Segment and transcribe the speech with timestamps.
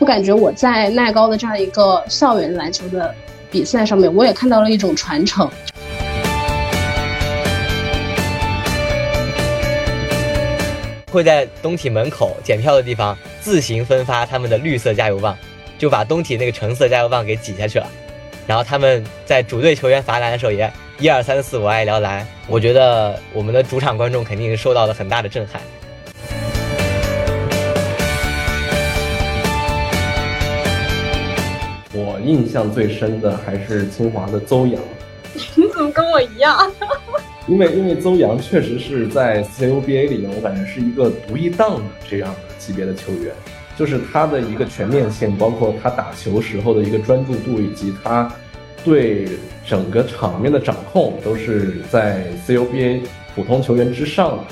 [0.00, 3.14] 我感觉我在耐高的这样一个校园篮球的
[3.50, 5.46] 比赛上面，我也看到了一种传承。
[11.12, 15.36] 会在东体门口检票的地方自行分发他们的绿色加油棒，
[15.76, 17.86] 就把东体那个橙色加油棒给挤下去了。
[18.46, 25.60] 然后他们在主队球员罚篮的时候也一二三四我爱聊篮，我觉得我们的主场观众肯定受到了很大的震撼。
[32.24, 34.80] 印象最深的还是清华的邹阳。
[35.54, 36.58] 你怎么跟我一样？
[37.46, 43.32] 因为因为邹阳确实是在 CUBA 里面，我感觉是一个独一档的这样的级别的球员，
[43.76, 48.30] 就是他的一个全面性，包括他打球时候的一个专注度，以及他
[48.84, 49.26] 对
[49.66, 53.00] 整个场面的掌控，都是在 CUBA
[53.34, 54.44] 普通球员之上的。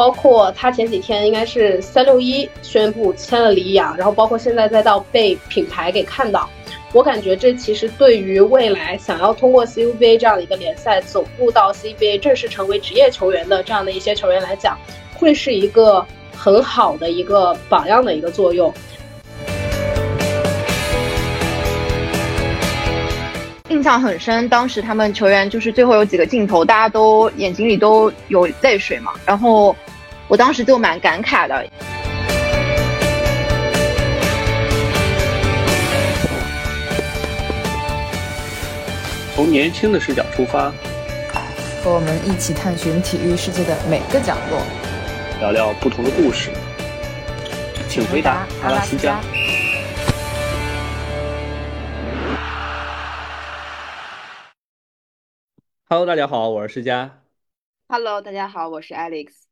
[0.00, 6.48] 包括他前几天应该是三六一宣布签了李阳，然后包括现在再到被品牌给看到，
[6.94, 14.74] 我感觉这其实对于未来想要通过 CUBA 这样的一个联赛走入到 CBA 正式成为职业球员的这样的一些球员来讲，
[15.18, 16.02] 会是一个
[16.34, 18.72] 很好的一个榜样的一个作用。
[23.68, 29.76] 印象很深，当时他们球员就是最后有几个镜头，大家都眼睛里都有泪水嘛，然后。
[30.30, 31.68] 我当时就蛮感慨的。
[39.34, 40.70] 从年轻的视角出发，
[41.82, 44.62] 和我们一起探寻体育世界的每个角落，
[45.40, 46.52] 聊聊不同的故事。
[47.88, 49.20] 请回答阿拉斯加。
[55.88, 57.18] Hello，大家好，我是施佳。
[57.88, 59.49] Hello，大家好，我是 Alex。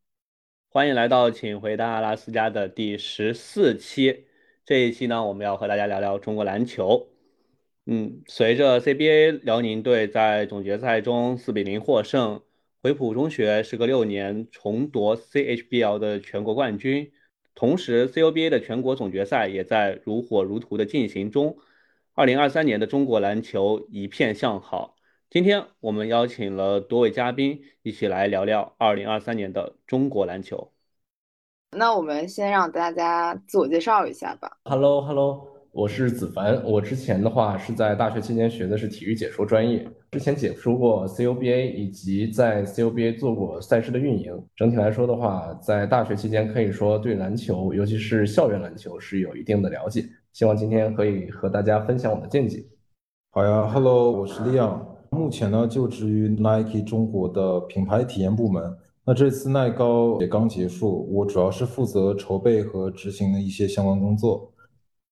[0.70, 4.26] 欢迎来到《请回答阿拉斯加》的第十四期。
[4.66, 7.08] 这一期呢，我们要和大家聊聊中国篮球。
[7.86, 12.42] 嗯，随着 CBA 辽宁队在总决赛中四比零获胜，
[12.82, 17.10] 回浦中学时隔六年重夺 CHBL 的全国冠军，
[17.54, 21.56] 同时 CUBA 的全国总决赛也在如火如荼的进行中。
[22.12, 24.97] 二零二三年的中国篮球一片向好。
[25.30, 30.72] 今天我们邀请了多位嘉宾，一起来聊聊二零二三年的中国篮球。
[31.76, 34.56] 那我们先让大家自我介绍一下吧。
[34.64, 36.64] Hello，Hello，我是子凡。
[36.64, 44.32] 我之前的话是在大学期间学的是体育解说专业，之前解说过 CUBA，以及在 CUBA 做过赛事的运营。
[44.56, 50.06] 整体来说的话，在大学期间可以说对篮球，尤其是校园篮球是有一定的了解。
[50.32, 52.64] 希望今天可以和大家分享我的见解。
[53.30, 54.87] 好呀，Hello，我是 Leon。
[55.18, 58.76] 目前呢，就职于 Nike 中国的品牌体验部门。
[59.04, 64.52] 那这次耐高也刚结束，我主要是负责筹备和执行的一些相关工作。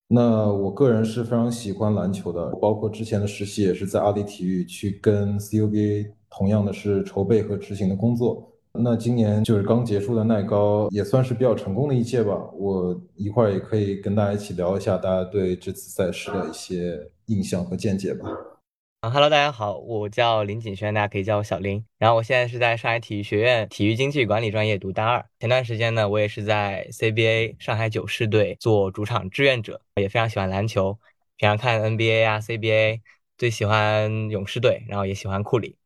[0.09, 8.53] 那我个人是非常喜欢篮球的，包括之前的实习也是在阿迪体育去跟 CUBA 同样的是筹备和执行的工作。
[8.73, 12.39] 那今年就是刚结束的耐高，也算是比较成功的一届吧。
[12.57, 18.29] 我一会儿也可以跟大家一起聊一下大家对这次赛事的一些印象和见解吧。
[19.09, 21.85] Hello，大家好，我叫林景轩，大家可以叫我小林。
[21.97, 25.25] 然后我现在是在上海体育学院体育经济管理专业读大二。
[25.39, 30.99] 前段时间呢，我也是在 CBA 上海九世队做主场志愿者，也非常喜欢篮球，
[31.37, 33.01] 平常看 NBA 啊 CBA，
[33.39, 35.77] 最喜欢勇士队，然后也喜欢库里。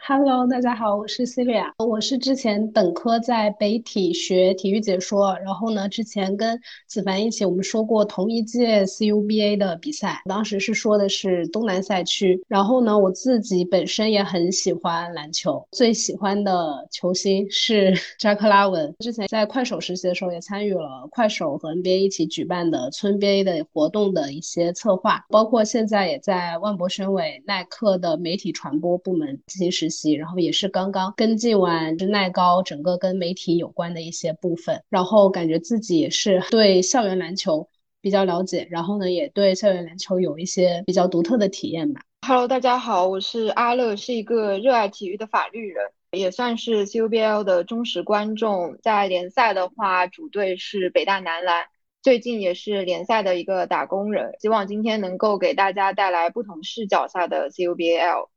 [0.00, 30.12] Hello，大家好，我是 Celia，我是之前本科在北体学体育解说，然后呢，之前跟子凡一起我们说过同一届 CUBA 的比赛，当时是说的是东南赛区，然后呢，我自己本身也很喜欢篮球，最喜欢的球星是 扎克拉文，之前在快手实习的时候也参与了快手和 NBA 一起举办的村 BA 的活动的一些策划，包括现在也在万博宣伟耐克的媒体传播部门进行实习。
[30.12, 37.68] 然后也是刚刚跟进完耐高整个跟媒体有关的一些部分，然后感觉自己也是对校园篮球
[38.00, 42.02] 比较了解，然后呢也对校园篮球有一些比较独特的体验吧。
[42.26, 48.76] Hello，大家好，我是阿乐，是一个热爱体育的法律人，也算是 CUBL 的忠实观众。
[48.82, 51.66] 在联赛的话，主队是北大男篮，
[52.02, 54.32] 最近也是联赛的一个打工人。
[54.40, 58.28] 希望今天能够给大家带来不同视角下的 CUBL。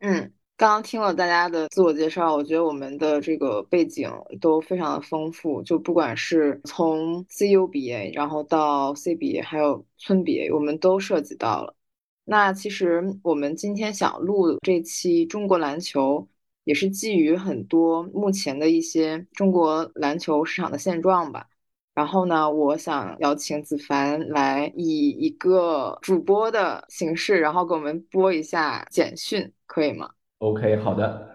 [0.00, 0.32] 嗯。
[0.58, 4.10] 刚刚听了大家的自我介绍，我觉得我们的这个背景
[4.40, 11.76] 都非常的丰富，就不管是从 CUBA，然后到 CBA，还有村 BA，我们都涉及到了。
[12.24, 16.26] 那其实我们今天想录这期中国篮球，
[16.64, 21.46] 也是基于很多目前的一些中国篮球市场的现状吧。
[21.94, 31.28] 然后呢，我想邀请子凡来以一个主播的形式，然后给我们播一下简讯，可以吗？OK，好的。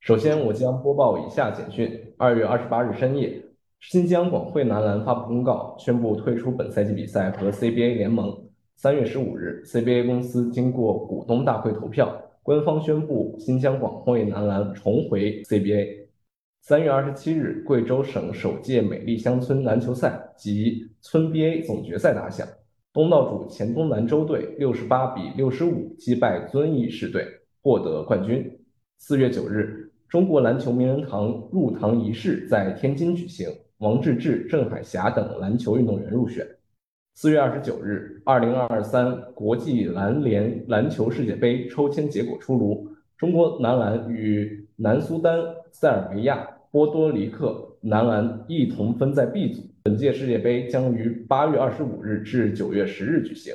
[0.00, 3.40] 首先，我将播报以下简讯：二月二十八日深夜，
[3.80, 8.36] 新疆广汇男篮发布公告，宣布退出本赛季比赛和 CBA 联盟。
[8.74, 16.06] 三月十五日，CBA 公司经过股东大会投票，官方宣布新疆广汇男篮重回 CBA。
[16.62, 22.44] 三月二十七日，贵州省首届美丽乡村篮球赛及村 BA 总决赛打响，
[22.92, 27.24] 东道主黔东南州队六十八比六十五击败遵义市队，
[27.62, 28.58] 获得冠军。
[28.98, 33.48] 四月九日，中国篮球名人堂入堂仪式在天津举行，
[33.78, 36.46] 王治郅、郑海霞等篮球运动员入选。
[37.14, 45.38] 四月二十九日，二零二三国际篮联篮球世界杯抽签结果出炉，中国男篮与南苏丹
[45.70, 46.48] 塞尔维亚。
[46.72, 49.60] 波多黎各男篮一同分在 B 组。
[49.82, 53.54] 本届世界杯将于八月二十五日至九月十日举行。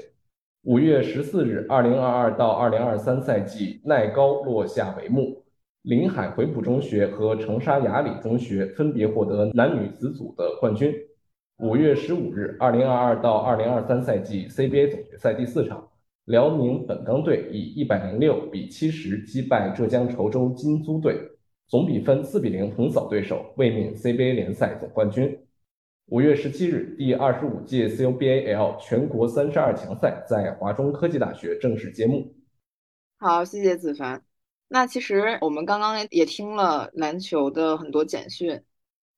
[0.67, 5.41] 五月十四日，二零二二到二零二三赛季耐高落下帷幕，
[5.83, 10.93] 临海回浦中学和长沙雅礼中学分别获得男女子组的冠军。
[11.59, 15.87] 五月十五日，二零二二到二零二三赛季 CBA 总决赛第四场，
[16.25, 21.15] 辽宁本钢队以一百零六比七十击败浙江稠州金租队。
[21.69, 25.39] 总比分四比零横扫对手，卫冕 CBA 联赛总冠军。
[26.09, 32.33] 五月十七日，第二十五届 CUBA-L 全国三十二强赛在华中科技大学正式揭幕。
[33.19, 34.23] 好，谢谢子凡。
[34.69, 38.61] 那其实我们刚刚也听了篮球的很多简讯，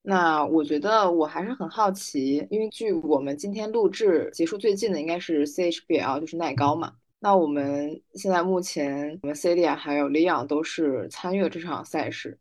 [0.01, 6.93] 那我觉得我还是很好奇，因为据我们今天录制结束最近的应该是 CHBL，就是耐高嘛。
[7.19, 12.39] 那我们现在目前，我们 Celia 还有 Leon 都是参与了这场赛事。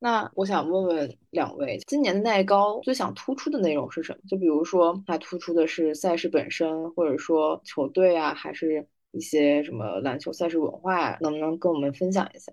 [0.00, 4.18] 那我想问问两位，今年的耐高最想突出的内容是什么？
[4.28, 11.18] 就比如说，它突出的是赛事本身，或者说球队啊，还是一些什么篮球赛事文化？
[11.20, 12.52] 能不能跟我们分享一下？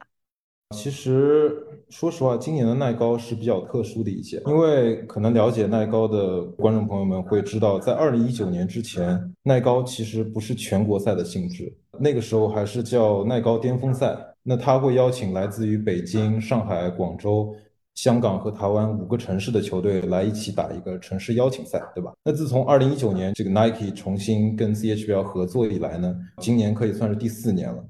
[0.76, 14.18] 其实，说实话，今年的耐高是比较特殊的一届，因为可能了解耐高的观众朋友们会知道，在二零一九年之前，耐高其实不是全国赛的性质，那个时候还是叫耐高巅峰赛。
[14.48, 17.52] 那他会邀请来自于北京、上海、广州、
[17.96, 22.14] 香港和台湾五个城市的球队来一起打一个城市邀请赛，对吧？
[22.24, 27.84] 那自从二零一九年这个 Nike 重新跟 CHBL 合作以来呢，今年可以算是第四年了。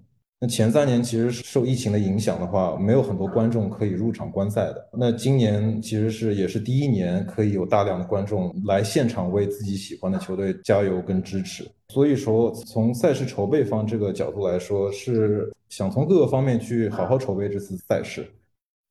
[0.48, 4.90] 前三年其实受疫情的影响的话，没有很多观众可以入场观赛的。
[4.94, 11.66] 那今年其实是也是第一年可以有大量的观众来现场为自己喜欢的球队加油跟支持。
[11.90, 18.26] 所以说，从赛事筹备方这个角度来说，是想从各个方面去好好筹备这次赛事。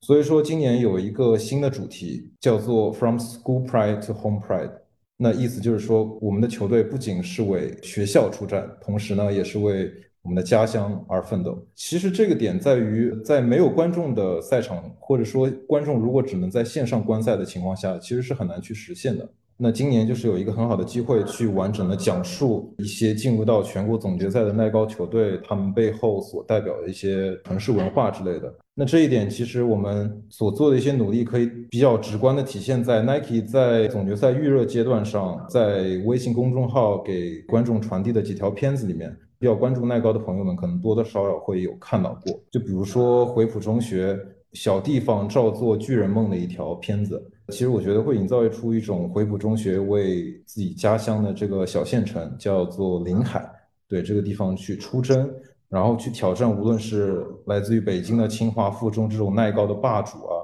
[0.02, 4.70] 所以说，今年有一个新的主题叫做 From School Pride to Home Pride。
[5.16, 9.90] 那意思就是说，我们的球队不仅是为学校出战，同时呢，也是为
[10.24, 11.56] 我们的家乡而奋斗。
[11.74, 19.28] 其实这个点在于，在没有观众的赛场，或者说观众如果只能在线上观赛的情况下，其实是很难去实现的。
[19.56, 28.52] 那今年就是有一个很好的机会，去完整的讲述一些进入到全国总决赛的耐高球队，他们背后所代表的一些城市文化之类的。
[28.74, 39.16] 那这一点，其实我们所做的一些努力，可以比较直观的体现在 Nike 在总决赛预热阶段上，在微信公众号给观众传递的几条片子里面。
[39.38, 42.41] 比较关注耐高的朋友们，可能多多少少会有看到过。
[42.50, 44.19] 就比如说回浦中学
[44.53, 53.44] 小地方照做巨人梦的一条片子，其实我觉得会营造出一种回浦中学为自己家乡的这个小县城，叫做临海，
[53.88, 55.29] 对这个地方去出征，
[55.69, 60.38] 然后去挑战，无论是来自于北京的清华附中这种耐高的霸主啊，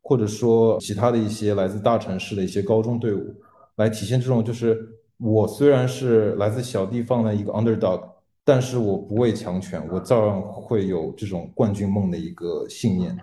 [0.00, 3.34] 或者说其他的一些来自大城市的一些高中队伍，
[3.74, 4.78] 来体现这种就是
[5.18, 8.00] 我虽然是来自小地方的一个 underdog。
[8.48, 13.18] 但是我不畏强权，我照样会有这种冠军梦的一个信念。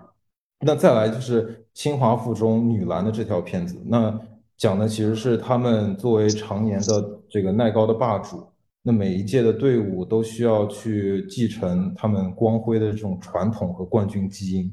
[0.60, 4.20] 那再来就是清华附中女篮的这条片子，那
[4.58, 8.46] 讲的其实是他们作为常年的这个耐高的霸主，
[8.82, 14.70] 那每一届的队伍都需要去继承他们光辉的这种传统和冠军基因。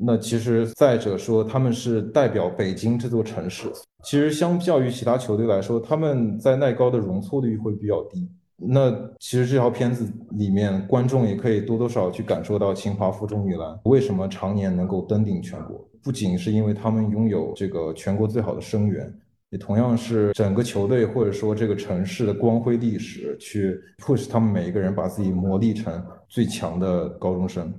[0.00, 3.70] 那其实再者说，他们是代表北京这座城市，
[4.02, 8.26] 其实相较于其他球队来说，他们在耐高的容错率会比较低。
[8.56, 19.12] 那其实这条片子里面，观众也可以多多少去感受到清华附中女篮为什么常年能够登顶全国，不仅是因为他们拥有这个全国最好的生源，
[19.50, 27.72] 也同样是整个球队或者说这个城市的光辉历史，去 push 他们每一个人把自己磨砺成最强的高中生。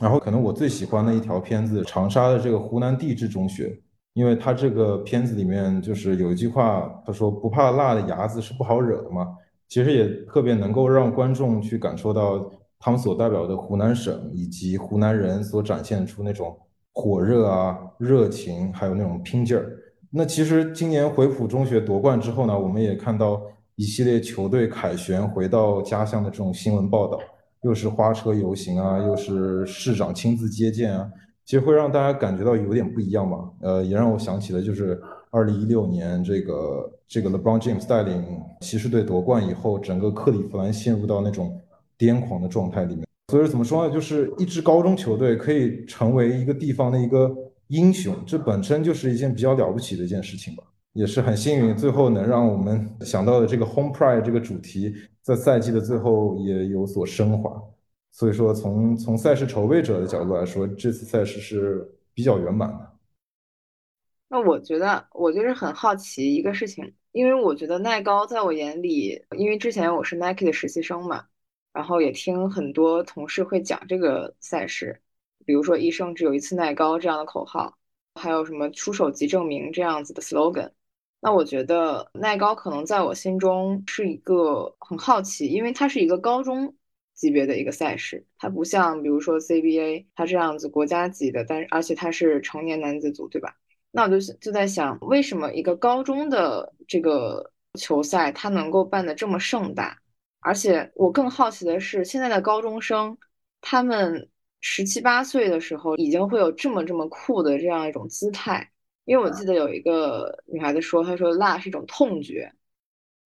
[0.00, 3.76] 然后可能我最喜欢的一条片子，长沙的这个湖南地质中学，
[4.14, 9.26] 因为它这个片子里面就是有一句话，他说不怕辣的伢子是不好惹的嘛，
[9.70, 12.50] 其实也特别能够让观众去感受到
[12.80, 16.58] 他们所代表的湖南省以及湖南人所展现出那种
[16.92, 19.78] 火热啊、热情，还有那种拼劲儿。
[20.10, 23.40] 那其实今年回浦中学夺冠之后呢，我们也看到
[23.76, 27.18] 一系列球队凯旋回到家乡的这种新闻报道。
[27.62, 31.08] 又是花车游行啊，又是市长亲自接见啊，
[31.44, 33.50] 其实会让大家感觉到有点不一样嘛。
[33.60, 35.00] 呃，也让我想起了就是
[35.30, 38.22] 二零一六年这个这个 LeBron James 带领
[38.60, 41.60] 骑士队夺冠以后，整个克利夫兰陷入到那种
[41.98, 43.06] 癫狂的状态里面。
[43.28, 43.94] 所以怎么说呢？
[43.94, 47.32] 就是一支高中球队可以成为一个地方的一个
[47.68, 50.64] 英雄，这本身就是一件比较了不起的一件事情吧。
[50.94, 57.62] 也是很幸运，最后能让我们想到的这个 Home Pride 这个主题，在赛季的最后也有所升华。
[58.10, 62.90] 所以说，从从赛事筹备者的角度来说，这次赛事是比较圆满的。
[64.32, 71.26] 那我觉得，我就是很好奇一个事情，因为我觉得耐高在我眼里，因为之前我是 Nike 的实习生嘛，
[71.72, 75.02] 然后也听很多同事会讲这个赛事，
[75.44, 77.76] 比如说“一生只有一次耐高”这样的口号，
[78.14, 80.70] 还有什么“出手即证明”这样子的 slogan。
[81.20, 86.72] 那我觉得耐高可能在我心中是一个很好奇，因为它是一个高中
[87.14, 93.56] 级别的一个赛事，它不像比如说 CBA 它这样子国家级的，但是而且它是成年男子组，对吧？
[93.90, 99.98] 那我就就在想，为什么一个高中的这个球赛它能够办得这么盛大？
[100.40, 103.16] 而且我更好奇的是，现在的高中生
[103.60, 104.28] 他们
[104.60, 108.70] 十七八岁的时候已经会有这么这么酷的这样一种姿态。
[109.04, 112.52] 因为我记得有一个女孩子说，她说辣是一种痛觉，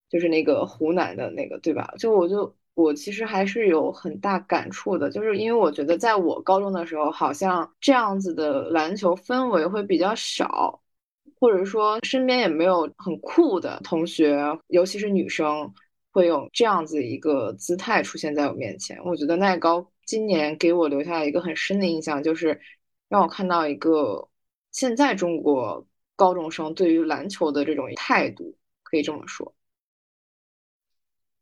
[0.08, 1.92] 就是那个湖南的那个，对吧？
[1.98, 10.80] 就我就我其实还是有很大感触的，就是因为我觉得在我高中的时候，好像这样子的篮球氛围会比较少，
[11.38, 14.38] 或者说身边也没有很酷的同学，
[14.68, 15.72] 尤其是女生
[16.12, 18.98] 会有这样子一个姿态出现在我面前。
[19.04, 22.60] 我觉得耐高今年给我留下一个很深的印象，就是
[23.08, 24.28] 让我看到一个。
[24.72, 29.54] 现在中国高中生对于篮球的这种态度，可以这么说，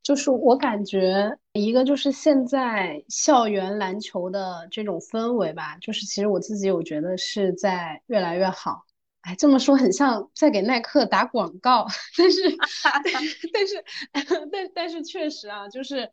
[0.03, 8.83] 就是我感觉一个就是现在校园篮球的这种氛围吧，就是其实我自己我觉得是在越来越好。
[9.21, 11.87] 哎，这么说很像在给耐克打广告，
[12.19, 12.43] 但是
[13.05, 16.11] 但是但是但但是确实啊，就是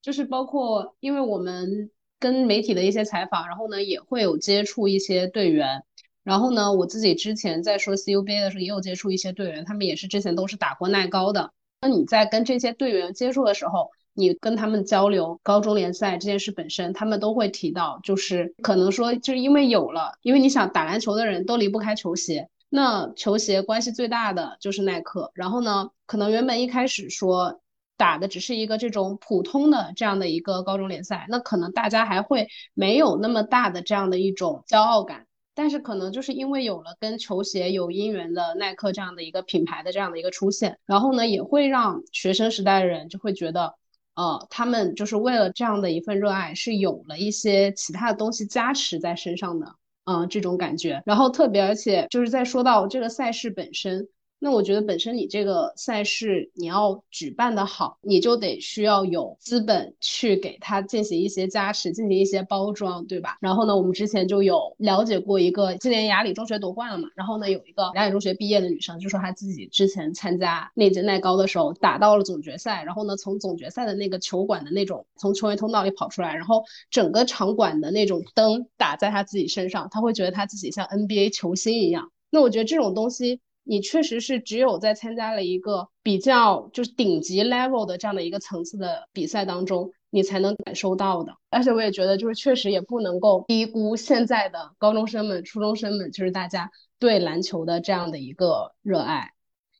[0.00, 5.82] 就是包括因为我们跟媒体的一些采访，然后呢也会有接触一些队员。
[6.22, 11.52] 然后呢，我自己之前在说 CUBA 的时候，也有接触一些队员，他们也是之前都是打过耐高的。
[11.84, 25.30] 那你在跟这些队员接触的时候，你跟他们交流高中联赛这件事本身，他们都会提到，就是可能说，就是因为有了，因为你想打篮球的人都离不开球鞋，那球鞋关系最大的就是耐克。
[25.34, 27.60] 然后呢，可能原本一开始说
[27.98, 35.26] 打的只是一个这种普通的这样的一个高中联赛，那可能大家还会没有那么大的这样的一种骄傲感。
[35.54, 43.74] 但是可能就是因为有了跟球鞋有姻缘的耐克这样的一个品牌的这样的一个出现，然后呢，也会让学生时代的人就会觉得，
[44.14, 51.02] 呃，他们就是为了这样的一份热爱，是有了一些其他的东西加持在身上的，嗯，这种感觉。
[51.06, 54.08] 然后特别，而且就是在说到这个赛事本身。
[54.44, 63.38] 那我觉得本身你这个赛事你要举办的好，你就得需要有资本去给它进行一些加持，进行一些包装，对吧？
[63.40, 82.10] 然后呢，我们之前就有了解过一个今年雅礼中学夺冠了嘛，然后呢，有一个雅礼中学毕业的女生就说她自己之前参加那届耐高的时候打到了总决赛，然后呢，从总决赛的那个球馆的那种从球员通道里跑出来，然后整个场馆的那种灯打在她自己身上，她会觉得她自己像 NBA 球星一样。
[82.28, 83.40] 那我觉得这种东西。
[83.64, 91.34] 你确实是只有在参加了一个比较就是顶级 level 的这样的一个层次的比赛当中，你才能感受到的。
[91.50, 99.30] 而且我也觉得，就是确实也不能够低估现在的高中生们、初中生们，就是大家对篮球的这样的一个热爱。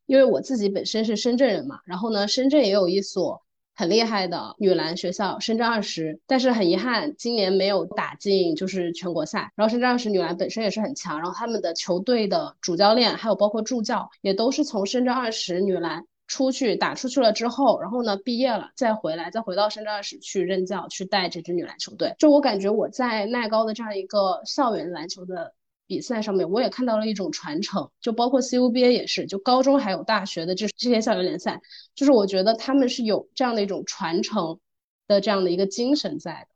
[0.06, 3.42] 因为我自己本身是深圳人嘛，然后呢，深圳也有一所。
[3.76, 9.52] 很厉害的女篮学校深圳二十，但是很遗憾，今年没有打进就是全国赛。
[9.56, 22.14] 然后深圳二十女篮本身也是很强，然后他们的球队的主教练还有包括助教也都是从深圳二十女篮出去打出去了之后，然后呢毕业了再回来，再回到深圳二十去任教，去带这支女篮球队。
[22.18, 25.52] 就我感觉我在耐高的这样一个校园篮球的。
[25.86, 31.60] 比赛上面我也看到了一种传承，就包括 CUBA 也是，就高中还有大学的这这些校园联赛，
[31.94, 34.58] 就是我觉得他们是有这样的一种传承
[35.06, 36.48] 的这样的一个精神在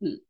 [0.00, 0.20] 的，嗯。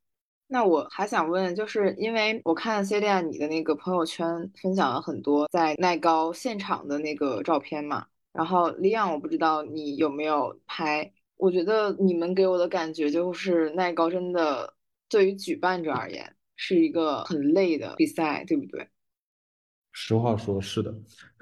[0.49, 8.05] 那我还想问，就是因为我看 Celia 你的那个朋友圈分享了很多在耐高现场的那个照片嘛，
[8.35, 14.75] 然后 Leon 我不知道你有没有拍，我觉得你们给我的感觉就是耐高真的
[15.09, 18.87] 对于举办者而言是一个很累的比赛，对不对？
[19.91, 20.95] 实话说，是的，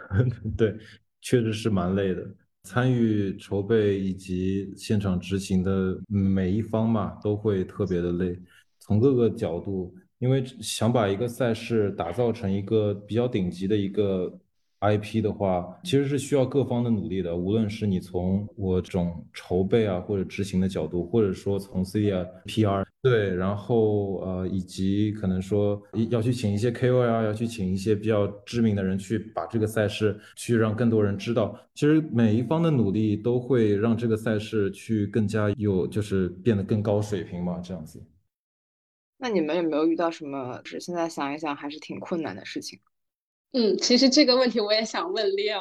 [0.57, 0.75] 对，
[1.21, 2.27] 确实是蛮累的。
[2.62, 8.35] 参与筹备以及现场执行的每一方嘛，都会特别的累。
[8.79, 14.41] 从各个角度，因为想把一个赛事打造成一个比较顶级的一个
[14.81, 17.37] IP 的话，其实是需要各方的努力的。
[17.37, 31.59] 无论是你从我这种筹备啊或者执行的角度，或者说从 C R P R 对，然后呃以及可能说要去请一些 K O L，要去请一些比较知名的人去把这个赛事去让更多人知道。
[31.75, 38.03] 其实每一方的努力都会让这个赛事去更加有，就是变得更高水平嘛，这样子。
[39.19, 40.61] 那你们有没有遇到什么？
[40.65, 42.79] 是现在想一想还是挺困难的事情。
[43.52, 45.61] 嗯，其实这个问题我也想问 Leo，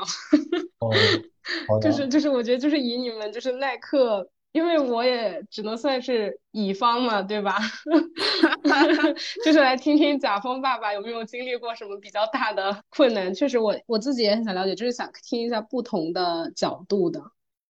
[1.82, 7.58] 就是就是，我觉得就是以你们就是耐克，因为我也只能算是乙方嘛，对吧？
[9.44, 13.34] 就是来听听甲方爸爸有没有经历过什么比较大的困难。
[13.34, 17.20] 确实，我我自己也很想了解，就是想听一下不同的角度的。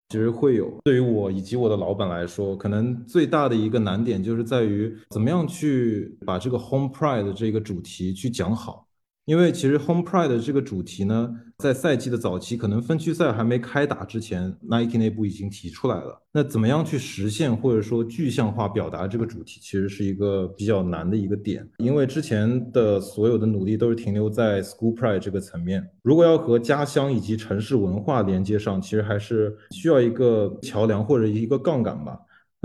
[0.10, 8.87] 其实会有，对于我以及我的老板来说，可能最大的一个难点就是在于怎么样去把这个 Home Pride 这个主题去讲好。
[9.28, 16.24] 因为其实 Home Pride 这个主题呢，在赛季的早期，可能分区赛还没开打之前，Nike 内部已经提出来了。
[16.32, 21.68] 那怎么样去实现或者说具象化表达这个主题，其实是一个比较难的一个点。
[21.80, 32.18] 因为之前的所有的努力都是停留在 School Pride 这个层面，如果要和家乡以及城市文化连接上，其实还是需要一个桥梁或者一个杠杆吧。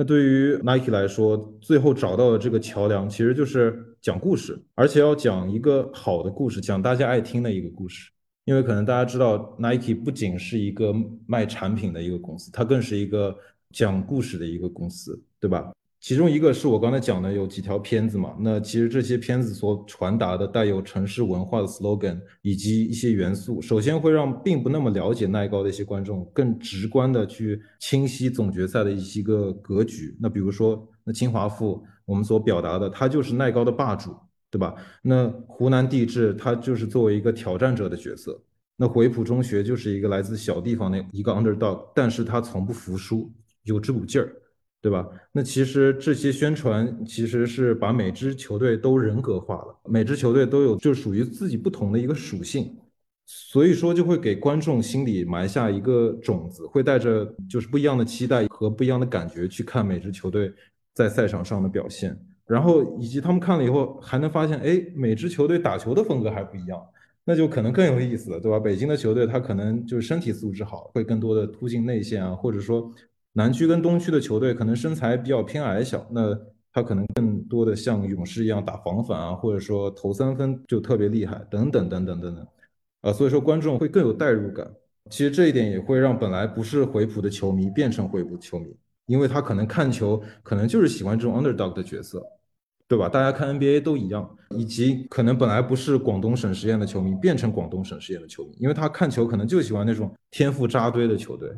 [0.05, 8.11] 对于 Nike 来说，最后找到的这个桥梁，其实就是讲故事，而且要讲一个好的故事，讲大家爱听的一个故事。
[8.45, 10.93] 因为可能大家知道，Nike 不仅是一个
[11.27, 13.37] 卖产品的一个公司，它更是一个
[13.71, 15.73] 讲故事的一个公司，对吧？
[16.03, 30.17] 其中一个是我刚才讲的有几条片子嘛，那其实这些片子所传达的带有城市文化的 slogan 以及一些元素，首先会让并不那么了解耐高的一些观众更直观的去清晰总决赛的一些个格局。
[30.21, 34.13] 那比如说，那清华附我们所表达的，它就是耐高的霸主，
[34.51, 34.75] 对吧？
[35.03, 38.43] 那湖南地质它就是作为一个挑战者的角色，
[38.77, 44.35] 那回浦中学就是一个来自小地方的一个 underdog，但是他从不服输，有这股劲儿。
[44.83, 45.09] 对吧？
[45.31, 52.77] 那其实这些宣传其实是把每支球队都人格化了，每支球队都有就属于自己不同的一个属性，
[53.25, 60.53] 所以说就会给观众心里埋下一个种子，会带着就是不一样的期待和不一样的感觉去看每支球队
[60.93, 66.83] 在赛场上的表现，然后以及他们看了以后还能发现，哎，每支球队打球的风格还不一样，
[67.25, 68.59] 那就可能更有意思了，对吧？
[68.59, 72.93] 北京的球队他可能就是身体素质好，会更多的突进内线啊，或者说。
[73.35, 76.39] 南区跟东区的球队可能身材比较偏矮小，那
[76.73, 82.47] 他可能更多的像勇士一样打防反啊，或者说投三分就特别厉害，等等等等等等，
[83.03, 84.71] 啊，所以说观众会更有代入感。
[85.11, 92.23] 其实这一点也会让本来不是回浦的球迷变成回浦球迷，因为他可能看球可能就是喜欢这种 underdog 的角色，
[92.87, 93.09] 对吧？
[93.09, 101.51] 大家看 NBA 都一样，以及可能本来不是广东省实验的球迷变成广东省实验的球迷，因为他看球可能就喜欢那种天赋扎堆的球队。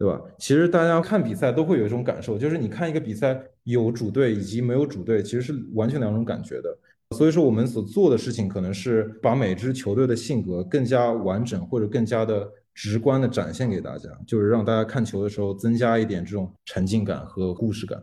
[0.00, 0.18] 对吧？
[0.38, 6.74] 其实大家看比赛都会有一种感受，就是你看一个比赛有主队以及没有主队，其实是完全两种感觉的。
[7.14, 18.02] 所以说我们所做的事情可能是把每支球队的性格更加完整或者更加的直观的展现给大家，就是让大家看球的时候增加一点这种沉浸感和故事感。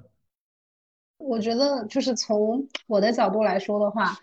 [1.18, 4.16] 我觉得就是从我的角度来说的话。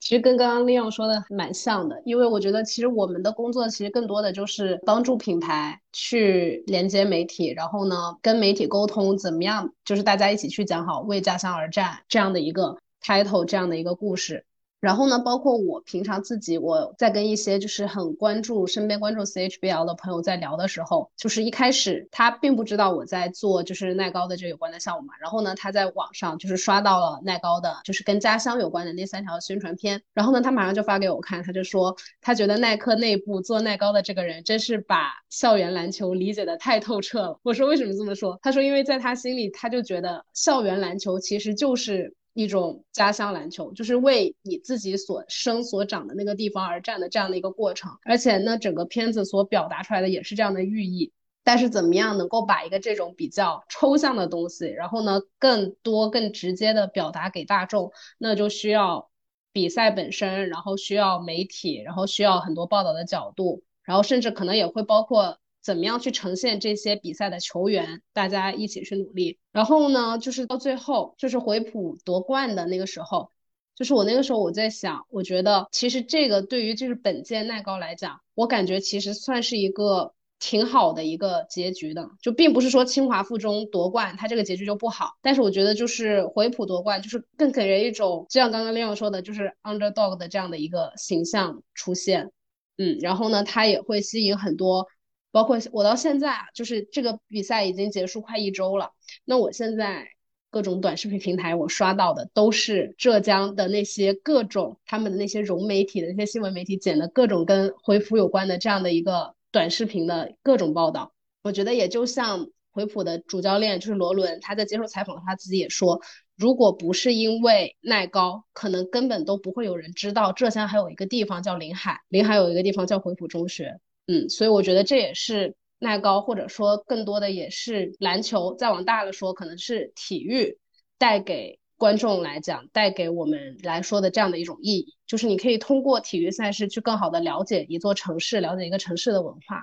[0.00, 14.44] 其实跟刚刚利用说的蛮像的，因为我觉得其实我们的工作其实更多的就是帮助品牌去连接媒体，然后呢跟媒体沟通怎么样，就是大家一起去讲好为家乡而战这样的一个 title 这样的一个故事。
[14.80, 25.14] 然后呢，包括我平常自己，我在跟一些就是很关注身边关注 CHBL 的朋友在聊的时候，就是一开始他并不知道我在做就是耐高的这有关的项目嘛。
[25.20, 30.00] 然后呢，他在网上就是刷到了耐高的，就是跟家乡有关的那三条宣传片。
[30.14, 37.38] 然后呢，他马上就发给我看，他就说他觉得耐克内部做耐高的这个人真是把校园篮球理解的太透彻了。
[37.42, 38.38] 我说为什么这么说？
[38.40, 42.14] 他说因为在他心里，他就觉得校园篮球其实就是。
[42.40, 51.12] 一种家乡篮球，就是为你自己所生所长的那个地方而战的这样的一个过程，而且呢，整个片子所表达出来的也是这样的寓意。
[51.42, 59.10] 但是怎么样能够把一个这种比较抽象的东西，然后呢更多更直接的表达给大众，那就需要
[59.52, 69.38] 比赛本身，然后需要媒体，然后需要很多报道的角度，然后甚至可能也会包括怎么样去呈现这些比赛的球员，大家一起去努力。
[69.52, 73.30] 然后呢，就是到最后就是回浦夺冠的那个时候，
[73.74, 80.14] 就是我那个时候我在想，我觉得其实这个对于就是本届耐高来讲，我感觉其实算是一个。
[80.42, 85.10] 挺好的一个结局的，就并不是说清华附中夺冠，它这个结局就不好。
[85.20, 92.32] 但是我觉得就是回浦夺冠，就是更给人一种，就像刚刚亮说的，就是 underdog 的这样的一个形象出现。
[92.78, 94.86] 嗯，然后呢，它也会吸引很多，
[95.30, 98.90] 包括我到现在啊，就是这个比赛已经结束快一周了，
[99.24, 100.06] 那我现在
[100.50, 109.34] 各种短视频平台我刷到的都是浙江的那些各种他们的那些融媒体的那些新闻媒体剪的各种跟回浦有关的这样的一个。
[109.52, 111.12] 短视频的各种报道，
[111.42, 116.00] 我觉得也就像回浦的主教练就是罗伦，他在接受采访，他自己也说，
[116.36, 123.80] 如果不是因为耐高，可能根本都不会有人知道浙江还有一个地方叫临海，临海有一个地方叫回浦中学。
[124.10, 130.58] 嗯，所以我觉得这也是耐高，或者说更多的也是篮球，再往大了说，可能是体育
[130.98, 134.96] 带给观众来讲，带给我们来说的这样的一种意义。
[135.06, 139.62] 就是你可以通过体育赛事去更好的了解一座城市，了解一个城市的文化。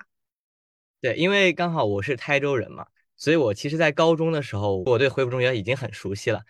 [1.02, 6.42] 对，因为刚好我是台州人嘛，所以我其实，在高中的时候，我对回浦中学已经很熟悉了。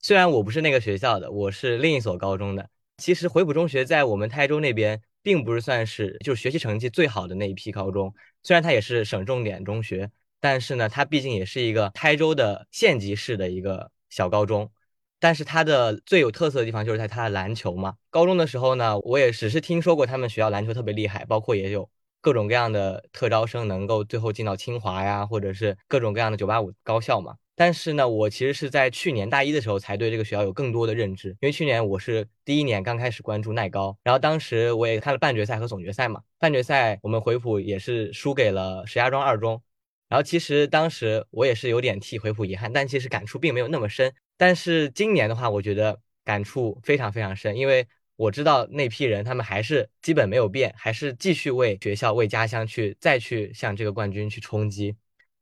[0.00, 2.68] 虽然我不是那个学校的，我是另一所高中的。
[2.96, 8.14] 其实回浦中学在我们台州那边，并不是算是就是学习成绩最好的那一批高中。
[8.42, 14.70] 虽然它也是省重点中学，但是呢，它毕竟也是一个台州的县级市的一个小高中。
[15.18, 17.94] 但是它的最有特色的地方就是在它的篮球嘛。
[18.10, 21.88] 高中的时候呢，我也只是听说过他们学校篮球特别厉害，包括也有
[22.20, 27.36] 各种各样的特招生能够最后进到清华呀，或者是各种各样的九八五高校嘛。
[27.54, 36.22] 但是呢，我其实是在去年大一的时候才对这个学校有更多的认知，因为去年我是第一年刚开始关注耐高，然后当时我也看了半决赛和总决赛嘛。
[36.38, 39.62] 半决赛我们回浦也是输给了石家庄二中，
[40.08, 44.12] 然后其实当时我也是有点替回浦遗憾，但其实感触并没有那么深。
[44.38, 47.86] 但是今年的话，我觉得感触非常非常深，因为
[48.16, 54.96] 我知道那批人他们还是基本没有变，还是继续为学校、为家乡去再去向这个冠军去冲击。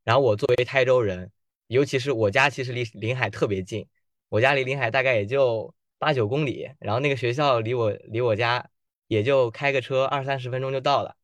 [0.04, 1.30] 然后我作为台州人，
[1.70, 3.86] 尤其是我家其实离临海特别近，
[4.28, 8.68] 我家离临海大概也就八九公里，然后那个学校离我离我家
[9.06, 11.16] 也就开个车二三十分钟就到了，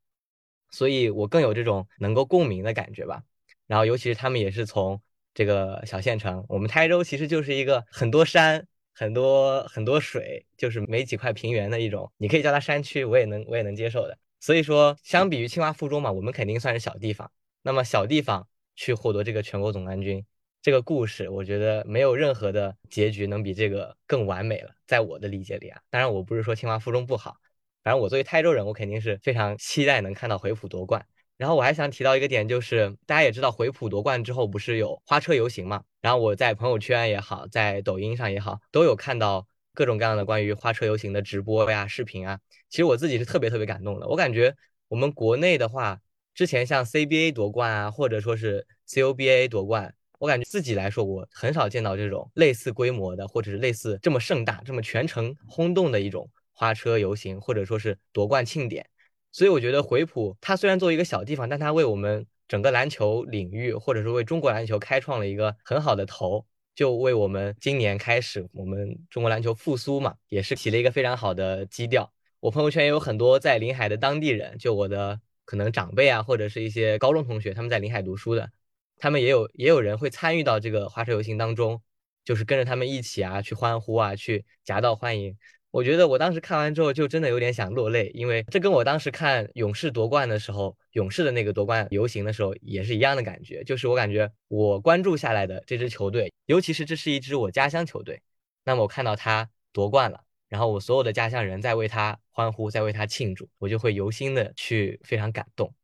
[0.71, 3.23] 所以我更有这种能够共鸣的感觉吧。
[3.67, 5.01] 然后尤其是他们也是从。
[5.39, 14.17] 这个小县城，我们台州其实就是一个很多山、很多很多水，就是没几块平原的一种，你可以叫它山区，我也能我也能接受的。
[14.41, 17.31] 所以说，相比于清华附中嘛，我们肯定算是小地方。
[17.61, 20.25] 那么小地方去获得这个全国总冠军，
[20.67, 24.75] 这个故事，我觉得没有任何的结局能比这个更完美了。
[24.85, 27.37] 在我的理解里啊，当然我不是说清华附中不好，
[27.85, 31.07] 反正我作为台州人，我肯定是非常期待能看到回浦夺冠。
[31.37, 35.85] 然后我还想提到一个点，就是大家也知道回浦夺冠之后不是有花车游行嘛？
[36.01, 42.41] 然后我在朋友圈也好，在抖音上也好，都有看到各种各样的关于花车游行的直播呀、视频啊。
[42.69, 44.09] 其实我自己是特别特别感动的。
[44.09, 44.57] 我感觉
[44.89, 46.01] 我们国内的话，
[46.35, 58.87] 之前像 CBA 夺冠啊，或者说是 CUBA 夺冠，我感觉自己来说，我很少见到这种类似规模的，或者是类似这么盛大、这么全程轰动的一种花车游行，或者说是夺冠庆典。
[59.33, 72.11] 所以我觉得回浦，它虽然作为一个小地方，但它为我们整个篮球领域，或者说为中国篮球开创了一个很好的头，就为我们今年开始我们中国篮球复苏嘛，也是起了一个非常好的基调。
[72.41, 78.51] 我朋友圈也有很多在临海的当地人，就我的可能长辈啊，或者是一些高中同学，他们在临海读书的，
[78.99, 81.83] 他们也有也有人会参与到这个花车游行当中，
[82.25, 85.37] 就是跟着他们一起啊去欢呼啊，去夹道欢迎。
[85.71, 93.63] 我觉得我当时看完之后就真的有点想落泪，因为这跟我当时看勇士夺冠的时候，勇士的那个夺冠游行的时候也是一样的感觉。
[93.63, 98.23] 就是我感觉我关注下来的这支球队，尤其是这是一支我家乡球队，
[98.65, 105.75] 那么我看到他夺冠了，然后我所有的家乡人在为他欢呼，在为他庆祝，我就会由心的去非常感动。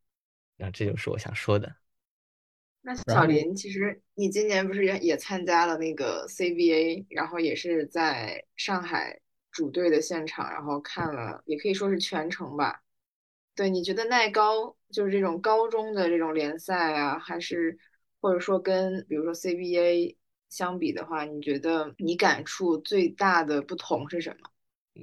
[0.56, 1.81] 那这就是我想说的。
[2.82, 9.18] 那小林，其实你今年不是也也参加了那个 CBA，然后也是在上海。
[9.54, 12.80] 主队的现场，然后看了，也可以说是全程吧。
[13.54, 17.76] 对，你觉得耐高就是这种高中的这种联赛啊，还是
[18.18, 20.16] 或者说跟比如说 CBA
[20.48, 24.48] 相比的话，你觉得你感触最大的不同是什么？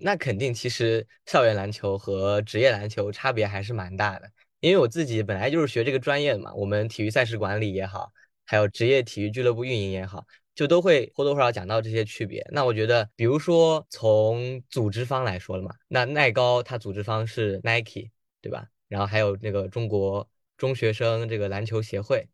[0.01, 4.31] 那肯定，其实校园篮球和职业篮球差别还是蛮大的。
[4.59, 8.11] 因为我自己本来就是学这个专业的嘛，我们体育赛事管理也好，
[8.45, 12.45] 还有职业体育俱乐部运营也好，就都会或多或少讲到这些区别。
[12.51, 18.09] 那我觉得，比如说从组织方来说了嘛，那耐高它组织方是 Nike，
[18.41, 18.67] 对吧？
[18.89, 22.27] 然后还有那个中国中学生这个篮球协会。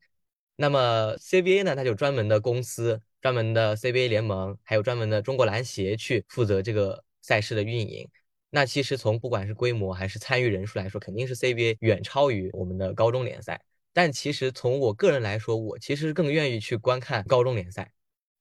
[0.55, 8.09] 那么 CBA 呢，它就专门的公司，专门的 CBA 联盟，还有专门的中国篮协去负责这个赛事的运营。
[8.55, 13.61] 那其实从不管是规模还是参与人数来说，肯定是 CBA 远超于我们的高中联赛。
[13.91, 17.91] 但其实从我个人来说，我其实更愿意去观看高中联赛。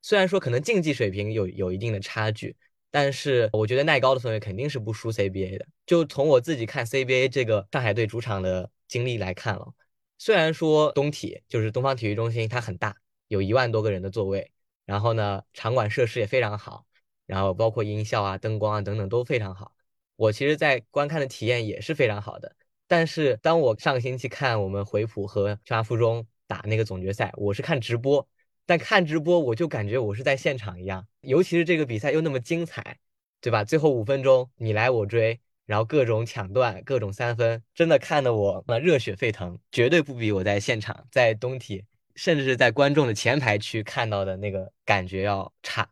[0.02, 2.54] 虽然说可能竞技水平有有一定的差距，
[2.92, 5.66] 但是我觉得耐高的氛围肯定是不输 CBA 的。
[5.84, 9.74] 就从我自己看 CBA 这个上海队主场的经历来看了。
[10.16, 12.96] 虽然说东体就是东方体育中心，它很大，
[13.26, 14.52] 有一万多个人的座位，
[14.84, 16.86] 然后呢，场馆设施也非常好，
[17.26, 19.73] 然后包括音效啊、灯光啊等等都非常好。
[20.16, 22.54] 我其实，在观看的体验也是非常好的。
[22.86, 28.26] 但是，当我上个星期看我们回浦和清华附中打那个总决赛，我是看直播，
[28.66, 32.98] 但看直播我就感觉我是在现场一样，尤其是这个比赛又那么精彩，
[33.40, 33.64] 对吧？
[33.64, 35.40] 最后五分钟你来我追。
[35.66, 41.82] 然后各种抢断，各种三分，真的看得我那热血沸腾，绝对不比我在现场在东体，
[42.14, 45.88] 甚至是在观众的前排区看到的那个感觉要差。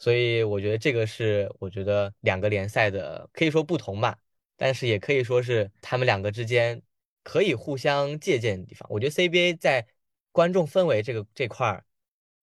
[0.00, 4.18] 所以我觉得这个是我觉得两个联赛的可以说不同吧，
[4.56, 6.82] 但是也可以说是他们两个之间
[7.22, 8.88] 可以互相借鉴的地方。
[8.90, 9.86] 我觉得 CBA 在
[10.32, 11.84] 观众氛围这个这块儿，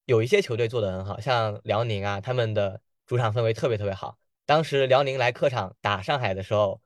[0.05, 4.19] 有一些球队做得很好，像辽宁啊，他们的主场氛围特别特别好。
[4.45, 6.79] 当时辽宁来客场打上海的时候，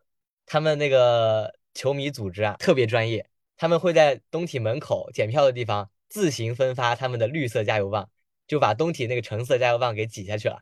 [0.46, 8.10] 他们那个球迷组织啊特别专业，他们会在东体门口检票的地方自行分发他们的绿色加油棒，
[8.52, 10.60] 就把东体那个橙色加油棒给挤下去了。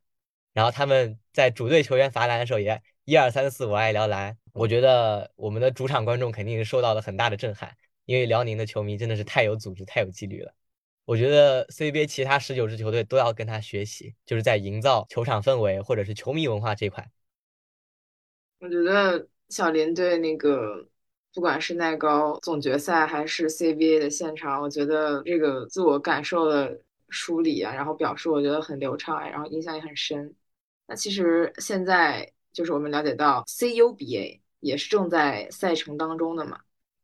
[0.53, 4.37] 然后他们在主队球员罚篮的时候也一二三四我爱辽篮。
[4.53, 7.75] 我觉得我们的主场观众肯定是受到了很大的震撼，
[8.05, 10.53] 因为辽宁的球迷真的是太有组织、太有纪律了。
[11.05, 17.09] 我觉得 CBA 其他十九支球队都要跟他学习，就是在营造球场氛围或者是球迷文化这块。
[18.59, 20.87] 我觉得小林对那个
[21.33, 30.35] 不管是耐高总决赛还是 CBA 的现场，我觉得这个自我感受的梳理啊，然后表述我觉得很流畅，然后印象也很深。
[30.87, 36.61] 那其实现在就是我们了解到 CUBA 也是正在赛程当中的嘛。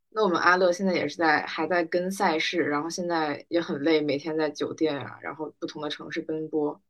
[0.09, 6.81] 那我们阿乐现在也是在还在跟赛事，然后现在也很累，每天在酒店啊，然后不同的城市奔波。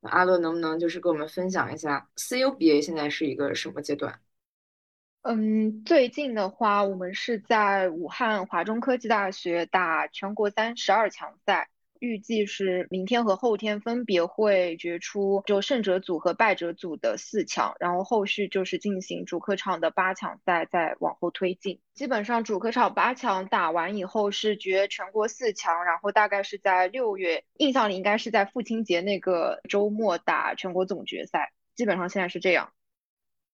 [0.00, 4.20] 那阿乐能不能就是跟我们分享一下 CUBA 现在是一个什么阶段？
[5.22, 11.68] 嗯，最近的话，我们是在武汉华中科技大学打全国三十二强赛。
[12.02, 21.80] 预计是明天和后天分别会决出就胜者组和败者组的四强，然后后续就是进行主客场的八强赛，再往后推进。
[21.94, 31.52] 基本上主客场八强打完以后是决全国四强，然后大概是在六月，印象里应该是在父亲节那个周末打全国总决赛。
[31.76, 32.72] 基本上现在是这样。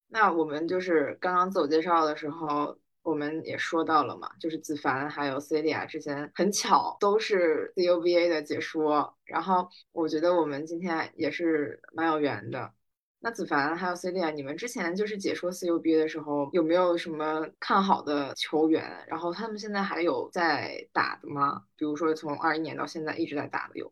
[0.08, 2.78] 那我们就是刚刚自我介绍的时候。
[3.02, 12.72] 我们也说到了嘛，就是子凡还有 Celia 之前很巧都是 CUBA 的解说，然后我觉得我们今天也是蛮有缘的。
[13.20, 19.04] 那子凡还有 Celia，你们之前就是解说 CUBA 的时候，有没有什么看好的球员？
[19.08, 21.64] 然后他们现在还有在打的吗？
[21.76, 23.90] 比如说从二一年到现在一直在打的有？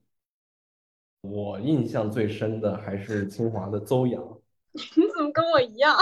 [1.23, 4.23] 我印象最深的还是清华的邹阳。
[4.73, 5.97] 你怎么跟我一样？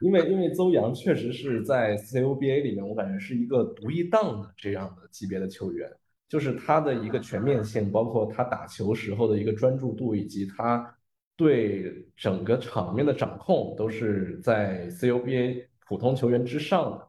[0.00, 5.90] 因为因为邹阳确实是在 CUBA 里面，我感觉是一个独一档的这样的级别的球员，
[6.28, 10.96] 就是他的一个全面性，包括他打球时候的一个专注度，以及他
[11.36, 17.06] 对整个场面的掌控，都是在 CUBA 普通球员之上的。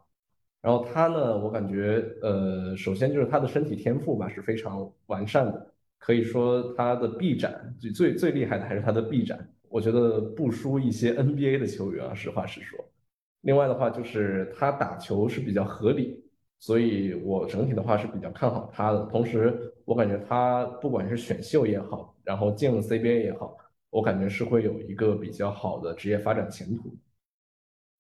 [0.62, 9.50] 然后他呢，我感觉呃，首先就是他的身体天赋吧是非常完善的，可以说他的臂展最最最厉害的还是他的臂展。
[9.72, 12.78] 我觉得不输一些 NBA 的球员啊，实话实说。
[13.42, 16.24] 另外的话，就是他打球是比较合理，
[16.60, 19.04] 所以我整体的话是比较看好他的。
[19.06, 23.58] 同时，我感觉他不管是选秀也好，然后进了 CBA 也好，
[23.90, 26.96] 我感觉是会有一个比较好的职业发展前途。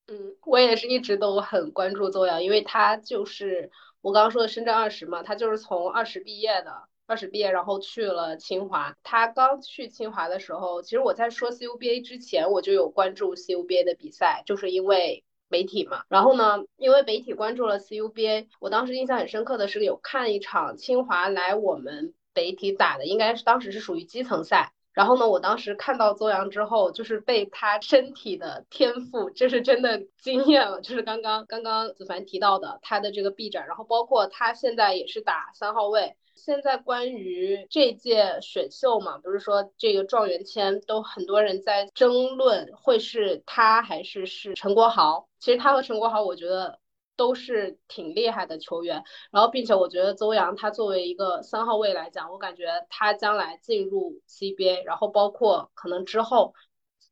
[0.07, 6.83] 嗯，我也是一直都很关注邹阳，因为他就是我刚刚说的深圳二十嘛，他就是从二十毕业的。
[7.07, 8.95] 二十毕业，然后去了清华。
[9.03, 16.05] 他刚去清华的时候，其实我在说 CUBA 之前，我就有关注 CUBA 的比赛，就是因为媒体嘛。
[16.07, 30.82] 然后呢，因为媒体关注了 CUBA，我当时印象很深刻的是有看一场清华来我们北体打的，应该是当时是属于基层赛，然后呢，我当时看到邹阳之后，就是被他身体的天赋，这是真的惊艳了。
[30.82, 36.15] 就是刚刚刚刚子凡提到的他的这个臂展，然后包括他现在也是打三号位。
[36.36, 45.27] 现在关于这届选秀嘛，不是说这个状元签都很多人在争论会是他还是是陈国豪。
[45.39, 46.80] 其实他和陈国豪，我觉得。
[47.15, 56.54] 都是挺厉害的球员，然后并且我觉得邹阳他作为一个三号位来讲，我感觉他将来进入 CBA，然后包括可能之后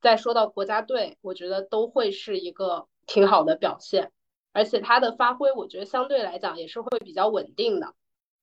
[0.01, 4.11] 再说到国家队，我觉得都会是一个挺好的表现，
[4.51, 7.93] 而且他的发挥我觉得相对来讲也是会比较稳定的。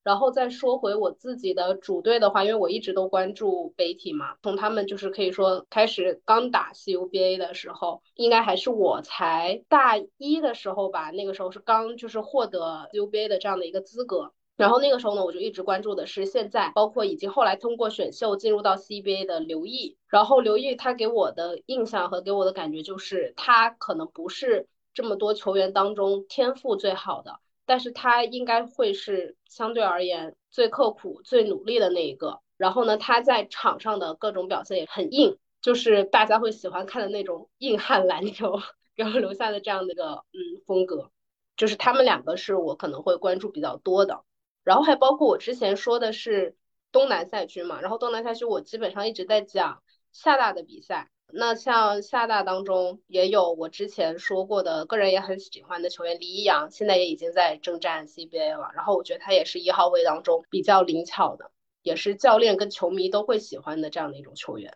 [0.07, 14.31] 然后再说回我自己的主队的话，因为我一直都关注北体嘛，从他们就是可以说开始刚打 CUBA 的时候，应该还是我才大一的时候吧，那个时候是刚就是获得 CUBA 的这样的一个资格。
[14.55, 19.97] 然后那个时候呢，我就一直关注的是现在，包括以及后来通过选秀进入到 CBA 的刘毅。
[20.07, 27.41] 然后刘毅他给我的印象和给我的感觉就是，他可能不是这么多球员当中天赋最好的。
[27.67, 32.39] 但是他应该会是相对而言最刻苦、最努力的那一个。
[32.55, 38.59] 然后呢，他在场上的各种表现也很硬，就是大家会喜欢看的那种硬汉篮球，
[38.95, 41.11] 给我留下的这样的一个嗯风格。
[41.57, 44.23] 就是他们两个是我可能会关注比较多的。
[44.63, 46.55] 然后还包括我之前说的是
[46.91, 51.11] 东南赛区嘛，然后东南赛区我基本上一直在讲厦大的比赛。
[51.33, 58.71] 那像厦大当中也有我之前说过的个人也很喜欢的球员李一阳，现在也已经在征战 CBA 了。
[58.73, 61.51] 然后我觉得他也是一号位当中比较灵巧的，
[61.83, 64.73] 也是教练跟球迷都会喜欢的这样的一种球员。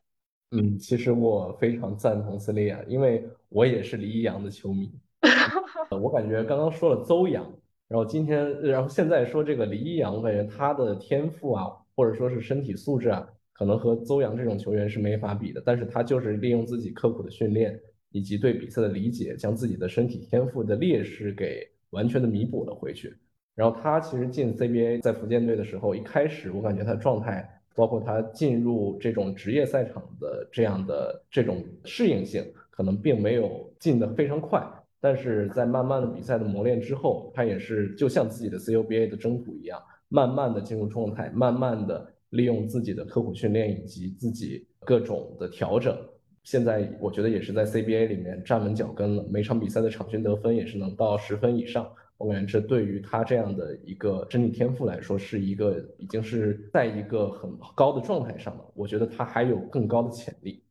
[0.52, 4.92] 嗯，其实我非常赞同斯利亚，因为我也是李一阳的球迷。
[5.90, 7.50] 我感觉刚刚说了邹阳，
[7.88, 13.30] 然后今天，然后现在说这个李一阳，我感觉他的天赋啊，或者说是身体素质啊。
[13.62, 17.80] 可能和邹阳这种球员是没法比的，但是他就是利用自己刻苦的训练
[18.12, 23.16] 以及对比赛的理解，将自己的身体天赋的劣势给完全的弥补了回去。
[23.54, 34.68] 然后他其实进 CBA 在福建队的时候，一开始我感觉他的状态，包括他进入这种职业赛场的这样的这种适应性，可能并没有进得非常快。
[35.00, 42.12] 但是在慢慢的比赛的磨练之后，他也是就像自己的 CUBA 的征途一样，慢慢的进入状态，慢慢的。
[42.32, 45.98] 利用自己的刻苦训练以及自己各种的调整，
[46.44, 49.26] 现在我觉得也是在 CBA 里面站稳脚跟了。
[49.30, 51.90] 每场比赛的场均得分也是能到十分以上。
[52.18, 58.72] 我感觉这对于他这样的一个身体天赋来说，是一个已经是在一个很高的状态上了。
[58.76, 60.64] 我觉得他还有更高的潜力。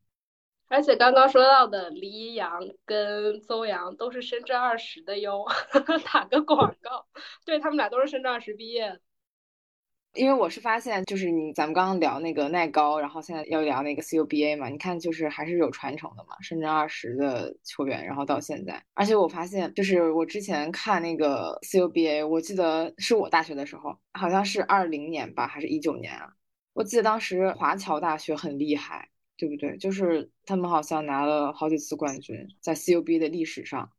[0.69, 5.43] 而且刚刚说到的黎阳跟邹阳都是深圳二十的哟，
[6.13, 7.05] 打个广告，
[7.45, 9.01] 对他们俩都是深圳二十毕业的。
[10.13, 26.33] 因为我是发现，就是你咱们刚刚聊那个耐高，然后现在要聊那个 CUBA 嘛，你看就是还是有传承的嘛，深圳二十的球员，然后到现在，而且我发现，就是我之前看那个 CUBA，我记得是我大学的时候，好像是二零年吧，还是一九年啊？
[26.73, 29.77] 我记得当时华侨大学很厉害，对不对？
[29.77, 33.89] 就是他们好像拿了好几次冠军，在 CUBA 的历史上，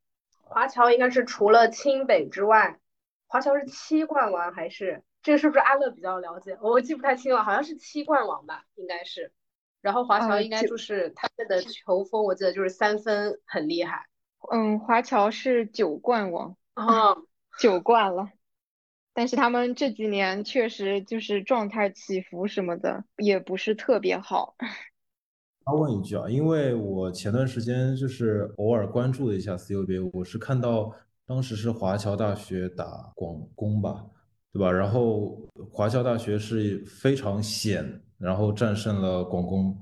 [0.43, 2.79] 华侨应该是除了清北之外，
[3.27, 5.03] 华侨是七冠王还是？
[5.23, 6.59] 这个是不是阿乐比较了解？
[6.61, 9.33] 我记不太清了，好像是七冠王吧，应该是。
[9.81, 14.07] 然后华侨应该就是他们的球风，我记得就是三分很厉害。
[14.53, 17.17] 嗯，华侨是九冠王啊，
[17.61, 18.31] 九冠了。
[19.15, 24.57] 但是他们这几年确实就是状态起伏什么的也不是特别好。
[25.67, 30.93] 要问一句啊，因为我前段时间就是偶尔关注了一下 CUBA，我是看到
[31.27, 34.05] 当时是华侨大学打广工吧。
[34.53, 34.71] 对吧？
[34.71, 39.75] 然后华侨大学是非常险，然后战胜了广工。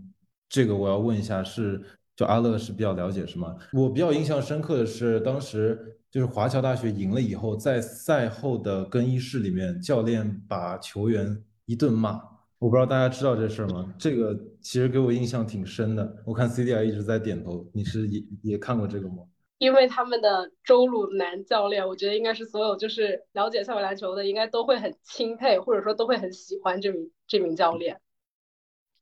[0.49, 1.83] 这个我要问一下，是
[2.15, 3.57] 就阿乐是比较了解是吗？
[3.73, 12.21] 我比较印象深刻的是，当时就是华侨大学赢了以后，在赛后的更衣室里面，教练把球员一顿骂。
[12.59, 13.95] 我不知道大家知道这事儿吗？
[13.99, 16.23] 这个其实给我印象挺深的。
[16.27, 19.25] 我看 C D I 一直在点头，你是也也看过这个吗？
[19.61, 28.01] 因为他们的周鲁南教练，我觉得应该是所有就是了解校园篮球的，应该都会很钦佩，或者说都会很喜欢这名这名教练。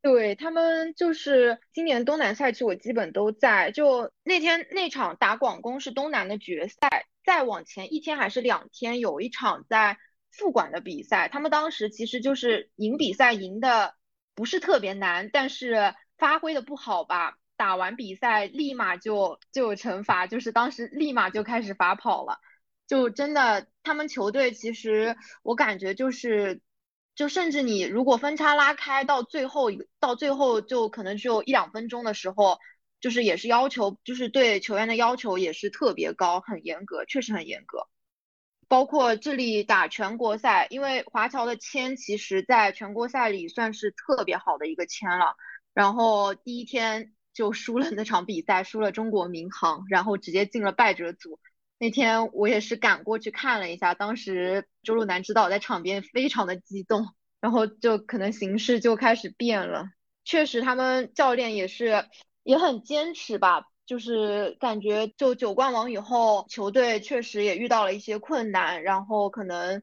[0.02, 3.70] 对他们就是今年东南赛区，我基本都在。
[3.70, 9.96] 就那天那场打广工是东南的决赛，再往前一天还是两天，有一场在
[10.32, 13.94] 副馆的比赛，他们当时其实就是赢比赛赢的
[14.34, 17.38] 不是特别难，但是发挥的不好吧。
[17.58, 22.38] 打完比赛立马就就有惩罚，就是当时立马就开始罚跑了，
[22.86, 26.62] 就真的他们球队其实我感觉就是
[27.14, 32.58] 就甚至你如果分差拉开到最后到最后就可能只有一两分钟的时候，
[33.00, 37.88] 就是也是要求，就是对球员的要求也是特别高，很严格，确实很严格。
[38.68, 45.36] 包括这里打全国赛，因为华侨的签其实在全国赛里算是特别好的一个签了。
[45.74, 51.38] 然后第一天就输了那场比赛，输了中国民航，然后直接进了败者组。
[51.78, 57.06] 那天我也是赶过去看了一下，当时周路南指导在场边非常的激动，
[57.40, 59.84] 然后就可能形势就开始变了。
[60.24, 62.04] 确实，他们教练也是
[62.42, 63.68] 也很坚持吧。
[63.86, 69.80] 就是感觉，就九冠王以后，球队确实也遇到了一些困难，然后可能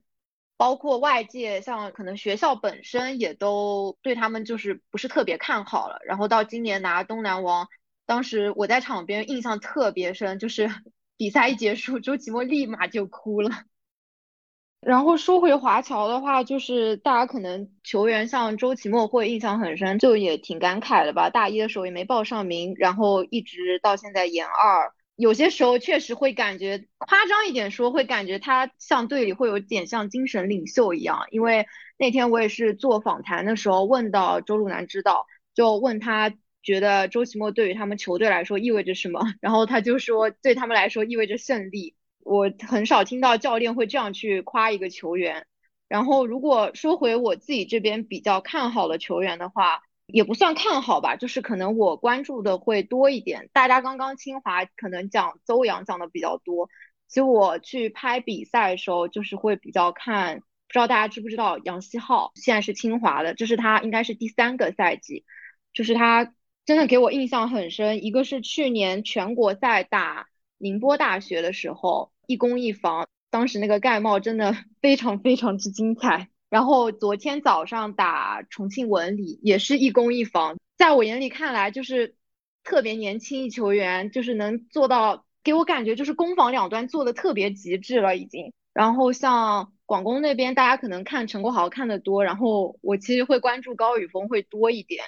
[0.57, 5.99] 包括外界，像可能学校本身也都对他们就是不是特别看好了。
[6.05, 7.67] 然后到今年拿东南王，
[8.05, 10.69] 当时我在场边印象特别深，就是
[11.17, 13.51] 比赛一结束，周奇墨立马就哭了。
[14.81, 21.29] 然后说回华侨的话，就是大家可能球员像周奇墨会印象很深，就也挺感慨的吧。
[21.29, 31.25] 大一的时候也没报上名，然后一直到现在研二，有些时候确实会感觉夸张一点说，会感觉他像队里会有点像精神领袖一样。
[31.31, 41.95] 因为那天我也是做访谈的时候问到周路南指导，就问他觉得周奇墨对于他们球队来说意味着什么，然后他就说对他们来说意味着胜利。
[42.19, 45.45] 我很少听到教练会这样去夸一个球员。
[45.87, 53.49] 然后，如果说回我自己这边比较看好的球员的话，也不算看好吧，就是可能我关注的会多一点。
[53.53, 56.69] 大家刚刚清华可能讲邹阳讲的比较多，
[57.07, 60.39] 其实我去拍比赛的时候，就是会比较看。
[60.67, 65.25] 不知道大家知不知道杨希浩现在是清华的，这是他应该是第三个赛季，
[65.73, 66.33] 就是他
[66.65, 68.03] 真的给我印象很深。
[68.03, 70.27] 一个是去年全国赛打
[70.57, 72.11] 宁波大学的时候。
[72.27, 76.29] 一攻一防，当时那个盖帽真的 非常非常之精彩。
[76.49, 82.15] 然后昨天早上打重庆文理也是一攻一防，在我眼里看来就是
[82.63, 88.53] 特别年轻一球员，就是能做到，给我感觉就是攻防两端做的特别极致了已经。
[88.73, 95.03] 然后像广工那边，大家可能看陈国豪看的多，然后我其实会关注高宇峰会多一点，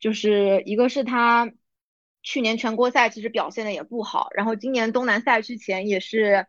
[0.00, 1.52] 就是一个是他
[2.22, 6.46] 去年全国赛其实表现的也不好，然后今年东南赛区前也是。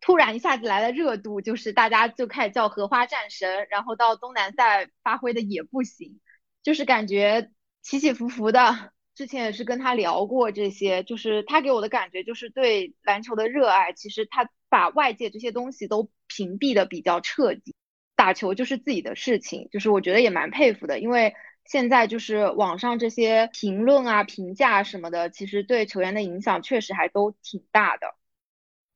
[0.00, 6.20] 突然一下子来了热度，就是大家就开始叫荷花战神，然后到东南赛发挥的也不行，
[6.62, 7.50] 就是感觉
[7.82, 8.92] 起起伏伏的。
[9.14, 17.74] 之前也是跟他聊过这些，就是他给我的感觉就是对篮球的热爱，其实他把外界这些东西都屏蔽的比较彻底，
[18.16, 21.34] 打球就是自己的事情，就是我觉得也蛮佩服的，因为
[21.66, 28.14] 现在就是网上这些评论啊、评价什么的，其实对球员的影响确实还都挺大的。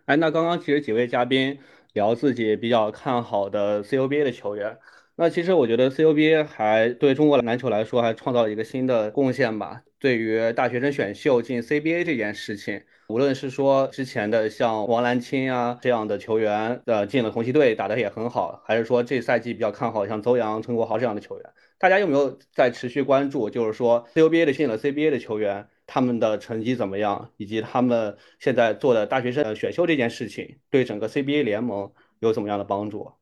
[0.07, 1.59] 哎，那刚刚其实几位嘉宾
[1.95, 4.77] 聊自己比较看好的 CUBA 的球员，
[5.17, 9.81] 那其实我觉得 CUBA 还对中国篮球来说还创造了一个新的贡献吧。
[9.99, 23.49] 对于大学生选秀进 CBA 这件事情，无论是说之前的像王兰青啊这样的球员，呃进了红旗队打得也很好，还是说这赛季比较看好像邹阳、陈国豪这样的球员，大家有没有在持续关注？
[23.49, 25.67] 就是说 CUBA 的进了 CBA 的球员。
[25.87, 33.13] 他们的成绩怎么样，以及他们现在做的大学生选秀这件事情，对整个 CBA 联盟有怎么样的帮助？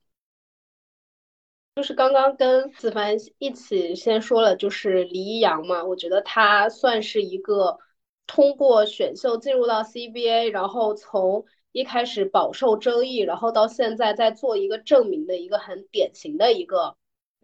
[1.74, 7.78] 就是刚刚跟子凡一起先说了，就是黎阳嘛，我觉得他算是一个
[8.26, 16.94] 通过选秀进入到 CBA，然后从一开始饱受争议，然后到现在在做一个证明的一个很典型的一个。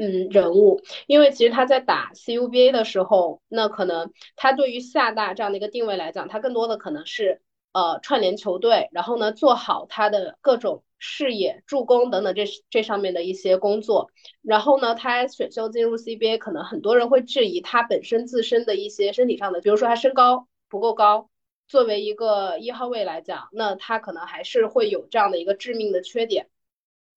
[0.00, 7.42] 嗯，人物，因为其实他在打 CUBA 的时候，那可能他对于厦大这样的一个定位来讲，他更多的可能是
[7.72, 14.12] 呃串联球队，然后呢做好他的各种视野、助攻等等这这上面的一些工作。
[14.40, 21.28] 然后呢，他选秀进入 CBA，可能很多人会质疑他本身自身的一些身体上的，比如说他身高不够高，
[21.66, 26.46] 作为一个一号位来讲，那他可能还是会有这样的一个致命的缺点。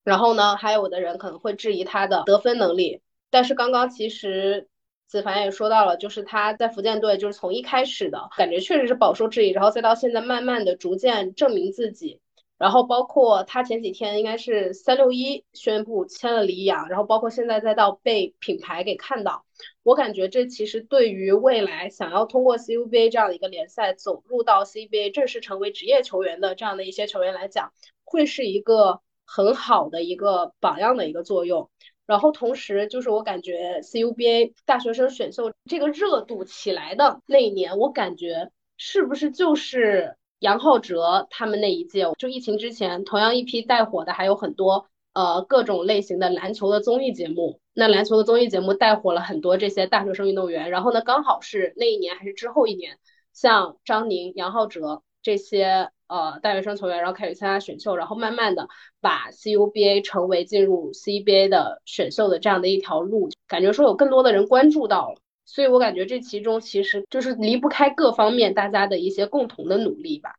[0.04, 4.68] 然后呢，还有的人可能会质疑他的得分能力，但是刚刚其实
[5.08, 12.20] 子凡也说到了，就是他在福建队就是从一开始的感觉确实是饱受质疑，然后再到现在慢慢的逐渐证明自己，
[12.58, 19.46] 然后包括他前几天应该是三六一宣布签了李阳，然后包括现在再到被品牌给看到，
[19.84, 27.72] 我感觉这其实对于未来想要通过 CUBA 这样的一个联赛走入到 CBA 正式成为职业球员的这样的一些球员来讲，
[28.04, 29.00] 会是一个。
[29.26, 31.70] 很好的一个榜样的一个作用，
[32.06, 42.06] 然后同时就是我感觉 CUBA 大学生选秀这个热度起来的那一年，我感觉是不是就是杨浩哲他们那一届？
[42.18, 52.98] 就疫情之前，同样一批带火的还有很多呃各种类型的篮球的综艺节目，那篮球的综艺节目带火了很多这些大学生运动员，然后呢，刚好是那一年还是之后一年，
[53.34, 58.68] 像张宁、杨浩哲这些呃大学生球员，然后开始参加选秀，然后慢慢的
[59.00, 65.16] 把 CUBA 成为进入 CBA 的选秀的这样的一条路，感觉说有更多的人关注到了，
[65.46, 70.36] 所以我感觉这其中其实就是离不开各方面大家的一些共同的努力吧。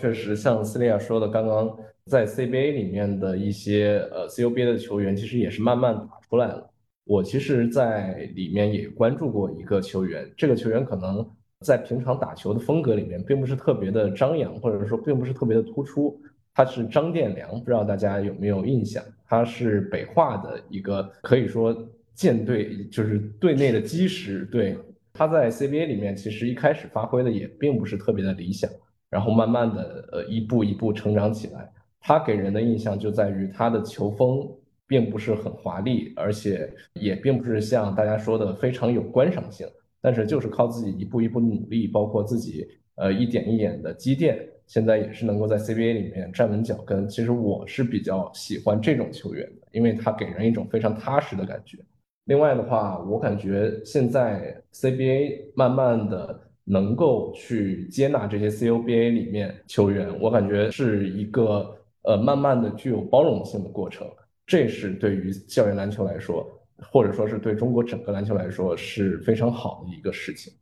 [0.00, 6.68] 确实，像斯利亚说的，刚刚在 CBA 里面的一些呃 CUBA 的球员，其实也是慢慢打出来了。
[7.04, 11.30] 我其实，在里面也关注过一个球员，这个球员可能
[11.64, 16.20] 在平常打球的风格里面，并不是特别的张扬，或者说并不是特别的突出。
[16.54, 19.02] 他是张殿良，不知道大家有没有印象？
[19.26, 21.74] 他是北化的一个可以说
[22.14, 24.44] 舰队，就是队内的基石。
[24.52, 24.78] 对，
[25.12, 28.70] 他在 CBA 里面，其实一开始发挥的也并不是特别的理想。
[29.10, 31.68] 然后慢慢的，呃，一步一步成长起来。
[32.00, 34.46] 他给人的印象就在于他的球风
[34.86, 39.66] 并不是很华丽，而且也并不是像大家说的非常有观赏性。
[40.04, 47.08] 但是就是靠自己一步一步努力，包括自己呃一点一点的积淀，现在也是能够在 CBA 里面站稳脚跟。
[47.08, 51.78] 其实我是比较喜欢这种球员的，因为他给人一种非常踏实的感觉。
[52.26, 56.42] 另外的话，我感觉现在 CBA 慢慢的。
[56.66, 64.08] 能够去接纳这些 CUBA 里面球员，我感觉是一个呃慢慢的具有包容性的过程。
[64.46, 66.50] 这是对于校园篮球来说，
[66.90, 70.52] 或者说是对中国整个篮球来说是非常好的一个事情。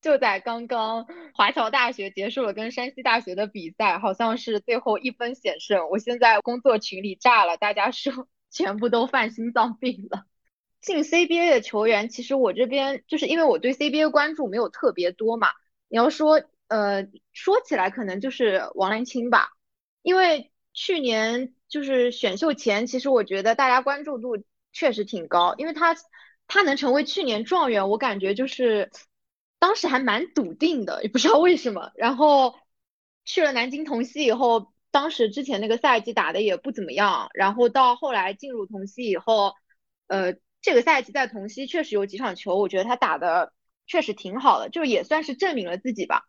[0.00, 5.88] 就在刚刚，华侨大学结束了跟山西大学的比赛，好像是最后一分险胜。
[5.90, 10.24] 我现在工作群里炸了，大家说 全部都犯心脏病了。
[10.80, 15.48] 进 CBA 的球员，其实我这边就是因为我对 CBA 关注没有特别多嘛。
[15.88, 19.50] 你要说，呃，说起来可能就是王兰青吧，
[20.02, 24.42] 因为去年就是选秀前，其实我觉得大家关注度
[24.72, 25.96] 确实挺高，因为他
[26.46, 28.90] 他能成为去年状元，我感觉就是
[29.58, 31.92] 当时还蛮笃定的，也不知道为什么。
[31.94, 32.54] 然后
[33.24, 39.54] 去了南京同曦以后，当时之前那个赛季打的也不怎么样，然后到后来进入同曦以后，
[40.08, 40.34] 呃。
[40.64, 43.52] 这个赛季在同曦确实有几场球，我觉得他打的
[43.88, 46.22] 确实挺好的，就也算是证明了自己吧。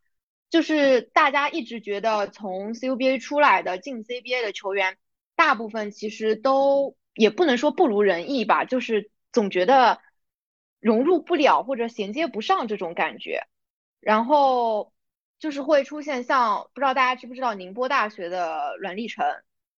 [0.49, 4.97] 就是大家一直觉得从 CUBA 出来的进 CBA 的球员，
[5.35, 9.99] 大部分其实都也不能说不如人意吧，就是总觉得
[10.79, 13.43] 融入不了或者衔接不上这种感觉。
[13.99, 14.93] 然后
[15.39, 19.25] 就是会出现像不知道大家知不知道宁波大学的阮立成，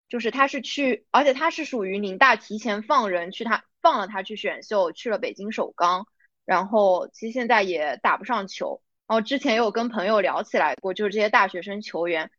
[0.09, 3.65] 就是他是去，而且他是属于宁大提前放人去他。
[3.85, 6.07] 放了他去选秀，去了北京首钢，
[6.47, 8.81] 然后其实现在也打不上球。
[9.07, 12.31] 然后之前也有跟朋友聊起来过，就是这些大学生球员，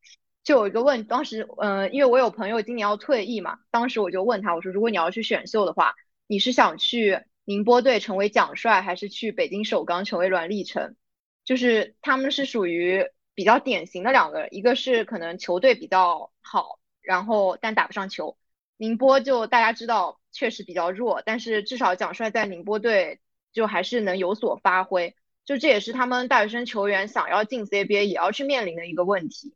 [0.46, 5.96] 就有一个问，当时嗯，因为我有朋友今年要退役嘛，当时我就问他，我说如果你要去选秀的话，
[6.28, 10.96] 你是想去宁波队成为蒋帅，还是去北京首钢成为阮立成？
[11.43, 18.38] 就是他们是属于比较典型的两个，一个是可能球队比较好，然后但打不上球。
[18.78, 20.22] 宁波就大家知道。
[20.38, 23.22] 确实比较弱，但是至少蒋帅在宁波队
[23.54, 25.16] 就还是能有所发挥，
[25.46, 29.56] 就这也是他们大学生球员想要进 CBA 也要去面临的一个问题。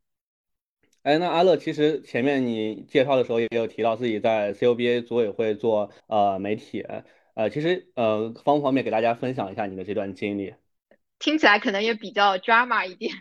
[1.03, 6.81] 哎，那阿乐其实前面你介绍的时候也有提到自己在 CUBA 组委会做呃媒体，
[7.35, 10.53] 呃，其实呃方不方便给大家分享一下你的这段经历？
[11.17, 13.13] 听起来可能也比较 drama 一点。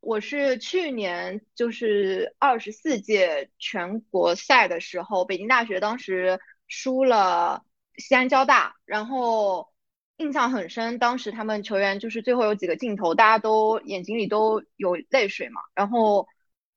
[0.00, 6.38] 我是去年就是二十四届全国赛的时候，北京大学当时。
[6.70, 7.64] 输了
[7.96, 9.70] 西安交大，然后
[10.18, 10.98] 印象很深。
[10.98, 15.62] 当时他们球员就是最后有几个镜头，大家都眼睛里都有泪水嘛。
[15.74, 16.28] 然后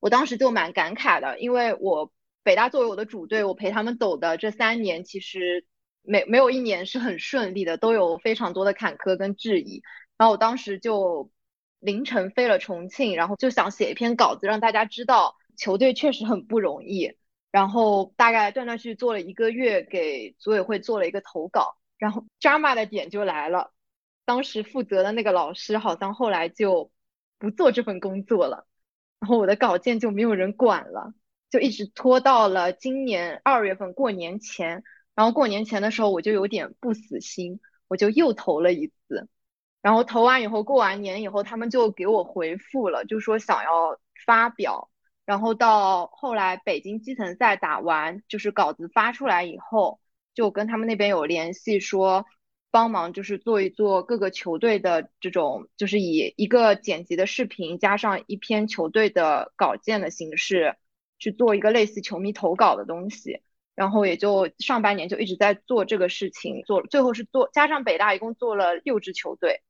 [0.01, 2.11] 我当时就蛮感慨的，因为我
[2.43, 5.65] 北大作为我的主队，我陪他们走的这三年，其实
[6.01, 9.81] 没没有一年是很顺利的，都有非常多的坎坷跟质疑。
[10.17, 11.31] 然后我当时就
[11.79, 17.15] 凌晨飞了重庆，然后就想写一篇稿子，让大家知道球队确实很不容易。
[17.51, 23.71] 然后大概断断续续做了一个月，给组委会做了一个投稿，然后 drama 的点就来了。
[24.25, 26.91] 当时负责的那个老师好像后来就
[27.37, 28.65] 不做这份工作了，
[29.21, 31.13] 然后我的稿件就没有人管了，
[31.49, 34.83] 就一直拖到了今年二月份过年前。
[35.15, 39.29] 然后过年前的时候我就有点不死心，我就又投了一次。
[39.81, 44.89] 然后投完以后，过完年以后，他们就给我回复了，就说想要发表。
[45.25, 49.99] 然后到后来，北京基层赛打完，就是稿子发出来以后，
[50.33, 52.25] 就跟他们那边有联系，说
[52.71, 60.77] 帮忙就是做一做各个球队的这种，就是以一个剪辑的视频加上一篇球队的稿件的形式
[61.19, 63.41] 去做一个类似球迷投稿的东西。
[63.73, 69.61] 然后也就上半年就一直在做这个事情，做最后是做加上北大一共做了六支球队，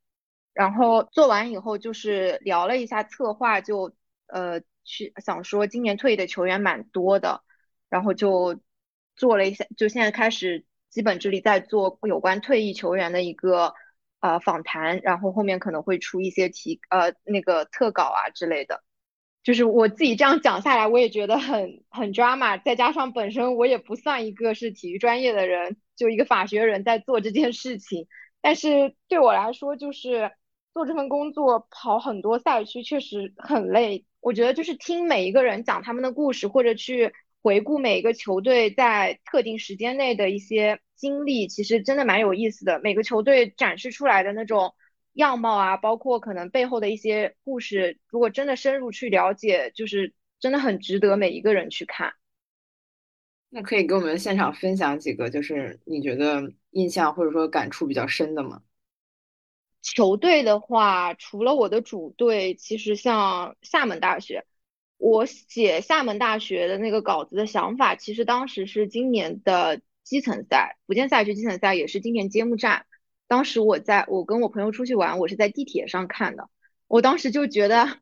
[0.53, 3.95] 然后做完以后就是聊了一下策划，就
[4.25, 7.43] 呃去想说今年退役的球员蛮多的，
[7.89, 8.59] 然后就
[9.15, 13.73] 做了一下，就现在开始基本之力在做有关退役球员的一个
[14.19, 18.83] 呃访谈，然后后面可能会出一些题呃那个特稿啊之类的。
[19.43, 28.07] 就是我自己这样讲下来，我也觉得很很 drama，再加上本身我也不算一个是体育专业的人，就一个法学人在做这件事情。
[28.39, 30.31] 但是对我来说，就是
[30.75, 34.05] 做这份工作跑很多赛区确实很累。
[34.19, 37.11] 我觉得就是听每一个人讲他们的故事，或者去
[37.41, 42.79] 回顾每一个球队在特定时间内的一些经历，其实真的蛮有意思的。
[42.83, 44.73] 每个球队展示出来的那种。
[45.15, 52.13] 样貌啊，包括可能背后的一些故事，如果真的深入去了解，就是真的很值得每一个人去看。
[53.49, 58.61] 那可以给我们现场分享几个，就是你觉得印象或者说感触比较深的吗？
[59.81, 64.45] 球队的话，除了我的主队，其实像厦门大学，
[65.01, 72.85] 我写厦门大学的那个稿子的想法，其实当时是今年的基层赛，福建赛区基层赛也是今年揭幕战。
[73.27, 76.49] 当时我在我跟我朋友出去玩，我是在地铁上看的。
[76.87, 77.97] 我当时就觉得，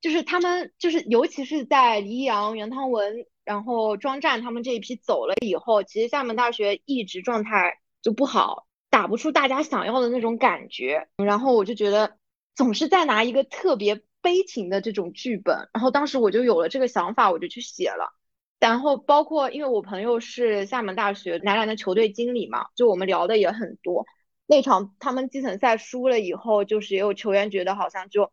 [0.00, 11.08] 就是他们就是，尤其是在黎阳、袁汤文，然后庄战他们这一批走了以后，其实厦门大学一直状态就不好，打不出大家想要的那种感觉。
[11.18, 12.16] 然后我就觉得，
[12.54, 15.68] 总是在拿一个特别悲情的这种剧本。
[15.72, 18.14] 然后当时我就有了这个想法，我就去写了。
[18.58, 24.04] 然后包括因为我朋友是厦门大学男篮的球队经理嘛，就我们聊的也很多。
[24.46, 28.32] 那场他们基层赛输了以后，就是也有球员觉得好像就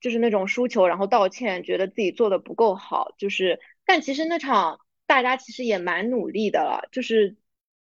[0.00, 3.14] 就是那种输球，然后道歉，觉得自己做的不够好。
[3.18, 7.36] 就是，但其实那场大家其实也蛮努力的了，就是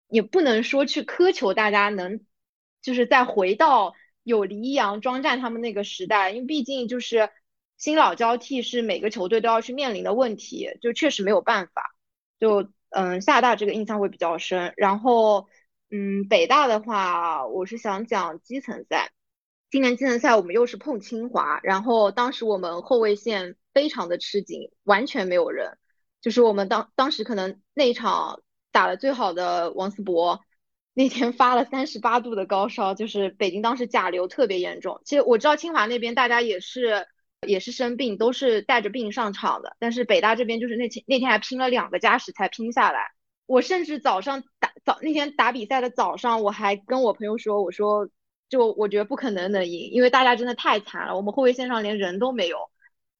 [0.08, 2.24] 也不能说去苛求大家能，
[2.80, 3.92] 就是再回到
[4.28, 7.30] 有黎阳、庄战他们那个时代，因为毕竟就是
[7.76, 11.94] 新老交替是每个球队都要去面临的问题，就确实没有办法。
[12.38, 15.48] 就嗯，厦大这个印象会比较深，然后。
[15.90, 19.10] 嗯，北大的话，我是想讲基层赛。
[19.70, 25.78] 今年基层赛我们又是碰清华，然后当时我们后卫线非常的吃紧，完全没有人。
[26.20, 30.44] 就是我们当当时可能那一场打的最好的王思博，
[30.98, 35.00] 那天发了三十八度的高烧，就是北京当时甲流特别严重。
[35.04, 37.06] 其实我知道清华那边大家也是
[37.46, 43.12] 也是生病，都是带着病上场的，但是北大这边就是那天那天还拼了两个加时才拼下来。
[43.46, 48.08] 我甚至早上打早那天打比赛的早上，我还跟我朋友说，我说
[48.48, 52.58] 就我觉得不可能能赢，因为大家真的太惨了，我们后卫线上连人都没有，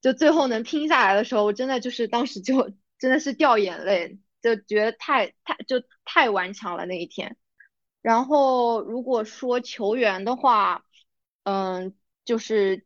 [0.03, 7.37] 就最后能拼下来的时候，我真的就是当时就 真的是掉眼泪，就觉得太太就太顽强了那一天。
[8.03, 10.85] 然后如果说球员的话，
[11.45, 11.95] 嗯，
[12.25, 12.85] 就是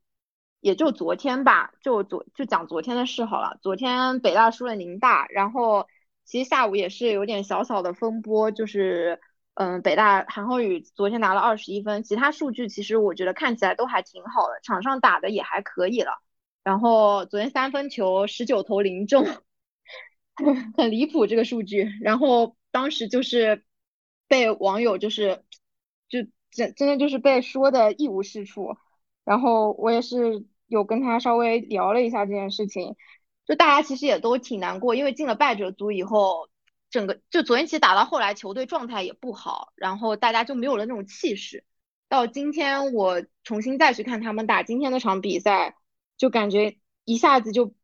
[0.60, 3.58] 也就昨天吧，就昨就讲昨天的事好了。
[3.62, 5.86] 昨天北大输了宁大，然后。
[6.24, 9.20] 其实下午也是有点小小的风波，就是，
[9.54, 16.12] 嗯，北大韩浩宇昨天拿了二十一分，其他数据其实我觉得看起来都还挺好的，场上打的也还可以了。
[16.62, 19.26] 然后昨天三分球十九投零中，
[20.78, 21.90] 很离谱这个数据。
[22.00, 23.64] 然后当时就是
[24.32, 25.44] 被网友就是
[26.08, 26.20] 就
[26.50, 28.78] 真真的就是被说的一无是处。
[29.24, 32.96] 然后我也是有跟他稍微聊了一下这件事情。
[33.44, 36.48] 就大家其实也都挺难过，因为进了败者组以后，
[36.88, 41.62] 整个就昨天其实打到后来，球队状态也不好，然后大家就没有了那种气势。
[42.08, 45.76] 到今天我重新再去看他们打今天那场比赛，
[46.16, 47.74] 就感觉一下子就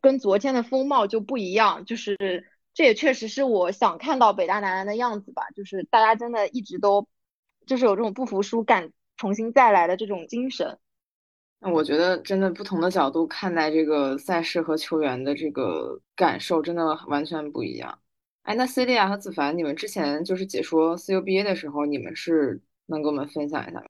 [0.00, 1.84] 跟昨天的风貌就不一样。
[1.84, 7.06] 就是这也确实是我想看到北大男篮的样子吧，就是大家真的一直都
[7.66, 10.78] 就是有这种不服输、敢重新再来的这种精神。
[11.60, 18.00] 那我觉得，真的不同的角度看待这个赛事和球员的这个感受，真的完全不一样。
[18.42, 23.86] 哎，那 C 利亚和子凡，你们之前就是解说 CUBA 的时候，你们是能给我们分享一下吗？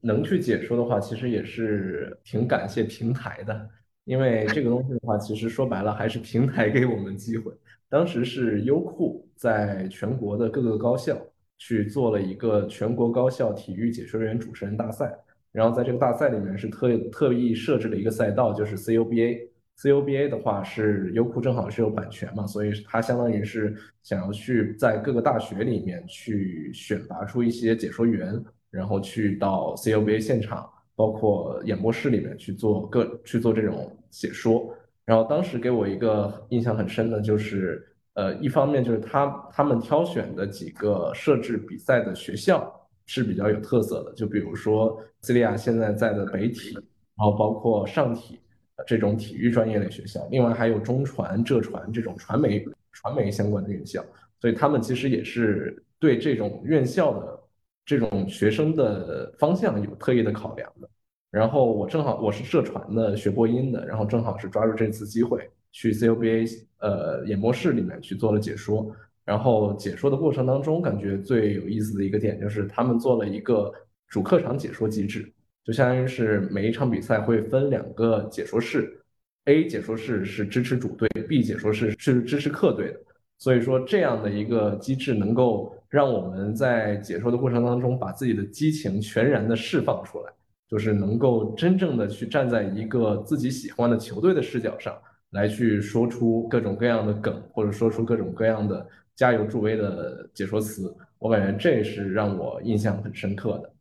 [0.00, 3.70] 能去解说的话，其实也是挺感谢平台的，
[4.06, 7.52] 因为这个东西的话，其实说白了还是平台给我们机会。
[7.88, 11.18] 当时是优酷在全国的各个高校
[11.58, 15.12] 去做了一个全国高校体育解说员主持人大赛。
[15.52, 19.48] 然后在这个大赛里面是特特意设置了一个赛道，就是 CUBA。
[19.78, 34.74] CUBA 的话是优酷正好是有版权嘛，所以它相当于是想要去在各个大学里面去选拔出一些解说员，然后去到 CUBA 现场，包括演播室里面去做各去做这种解说。
[35.04, 48.40] 然后当时给我一个印象很深的就是，呃，一方面就是他他们挑选的几个设置比赛的学校是比较有特色的，就比如说斯利亚现在在的北体，然后包括上体
[48.84, 54.04] 这种体育专业类学校，另外还有中传、浙传这种传媒传媒相关的院校，
[54.40, 57.40] 所以他们其实也是对这种院校的
[57.84, 60.90] 这种学生的方向有特意的考量的。
[61.36, 68.90] 然后我正好我是社传的，学播音的，然后正好是抓住这次机会去 CUBA 呃演播室里面去做了解说。
[69.22, 73.70] 然后解说的过程当中，感觉最有意思的一个点就是他们做了一个
[74.08, 75.30] 主客场解说机制，
[75.62, 78.98] 就相当于是每一场比赛会分两个解说室
[79.44, 83.00] ，A 解说室是支持主队，B 解说室是支持客队的。
[83.36, 90.32] 所以说这样的一个机制能够让我们在解说的过程当中把自己的激情全然的释放出来。
[90.68, 94.96] 就是能够真正的去站在一个自己喜欢的球队的视角上
[95.30, 103.72] 来去说出各种各样的梗，或者说出各种各样的加油助威的解说词，我感觉这是让我印象很深刻的。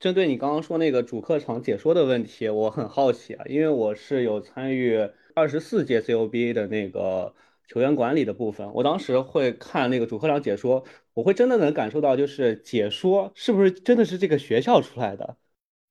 [0.00, 4.98] 针对你刚刚说那个主客场解说的问题，我很好奇啊，因为我是有参与
[5.34, 7.32] 二十四届 CUBA 的那个
[7.68, 10.84] 球员管理的部分，我当时会看那个主客场解说，
[11.14, 15.36] 我会真的能感受到，就是解说是不是真的是这个学校出来的。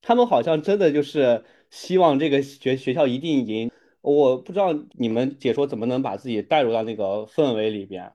[0.02, 3.72] 他们好像真的就是希望这个学学校一定赢，
[4.02, 8.12] 我不知道你们解说怎么能把自己带入到那个氛围里边。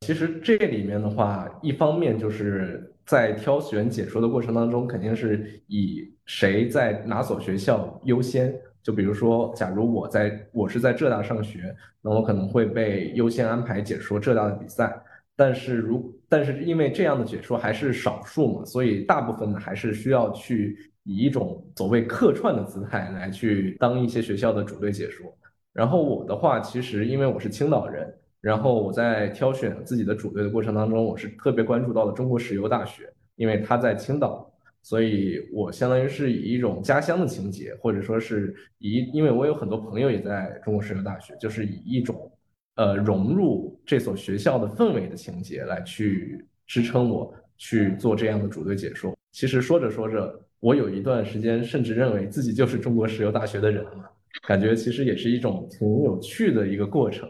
[0.00, 8.54] 其实这里面的话，一方面就是在挑选解说的过程当中，肯定是以谁在哪所学校优先。
[8.82, 15.02] 就比如说，假如我在我是在浙大上学，那我可能会被优先安排解说浙大的比赛。
[15.34, 25.26] 但是如但是因为这样的解说还是少数嘛，所以大部分呢还是需要去以一种所谓客串的姿态来去当一些学校的主队解说。
[25.72, 34.50] 然后我的话，其实因为我是青岛人，然后我在挑选自己的主队的过程当中，我是特别关注到了中国石油大学，因为它在青岛，
[34.82, 42.32] 所以我相当于是以一种家乡的情节，或者说是以因为我有很多朋友也在中国石油大学，就是以一种。
[42.76, 49.16] 呃，融入这所学校的氛围的情节来去支撑我去做这样的主队解说。
[49.32, 54.10] 其实说着说着，我有一段时间甚至认为自己就是中国石油大学的人了，
[54.46, 57.26] 感觉其实也是一种挺有趣的一个过程。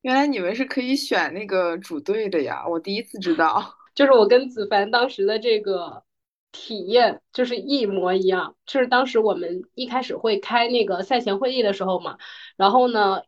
[0.00, 3.62] 原来你们是可以选那个主队的呀，我第一次知道。
[3.94, 6.02] 就是我跟子凡当时的这个
[6.52, 12.16] 体验就是一模一样，就是当时我们一开始会开那个赛前会议的时候嘛，
[12.56, 13.20] 然后呢。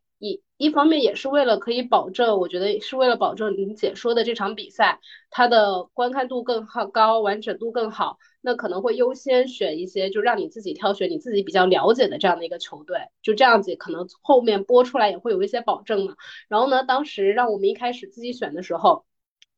[0.58, 5.00] 一方面也是为了可以保证，我觉得是为了保证您解说的这场比赛
[5.30, 16.16] 它的观看度更好、高完整度更好，那可能会优先选一些就让你自己挑选你自己比较了解的这样的一个球队，就这样子可能后面播出来也会有一些保证嘛。
[16.48, 19.04] 然后呢，当时让我们一开始自己选的时候，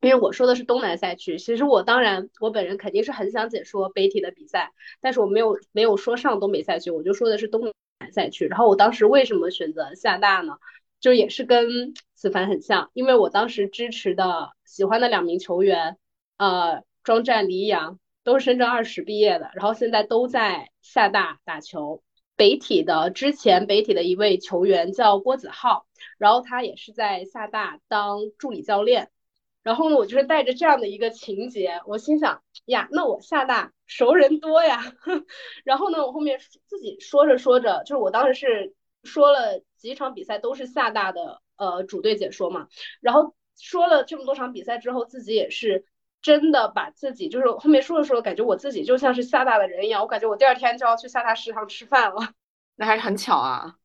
[0.01, 7.73] 因为我说的是东南赛区，其实我当然我本人肯定是很想解说北体的比赛，但是我没有没有说上东北赛区，我就说的是东南。
[8.11, 10.53] 赛区，然后我当时为什么选择厦大呢？
[10.99, 15.97] 就也是跟子凡很像，因为我当时支持的、喜欢的两名球员，
[16.37, 22.03] 呃，庄战、李阳都是深圳二十毕业的，然后现在都在厦大打球。
[22.35, 25.85] 北体的之前北体的一位球员叫郭子浩，
[26.17, 29.09] 然后他也是在厦大当助理教练。
[29.61, 34.81] 然后呢，我就是带着这样的一个情节，我心想呀，那我厦大熟人多呀。
[35.65, 38.73] 然后呢，我后面自己说着说着，就是我当时是
[39.03, 42.67] 说了几场比赛都是厦大的呃主队解说嘛。
[43.01, 45.85] 然后说了这么多场比赛之后，自己也是
[46.21, 50.01] 真的把自己就是后面说着说着，感觉我自己就像是厦大的人一样。
[50.01, 52.33] 我感觉我第二天就要去厦大食堂吃饭了。
[52.77, 53.75] 那还是很巧啊。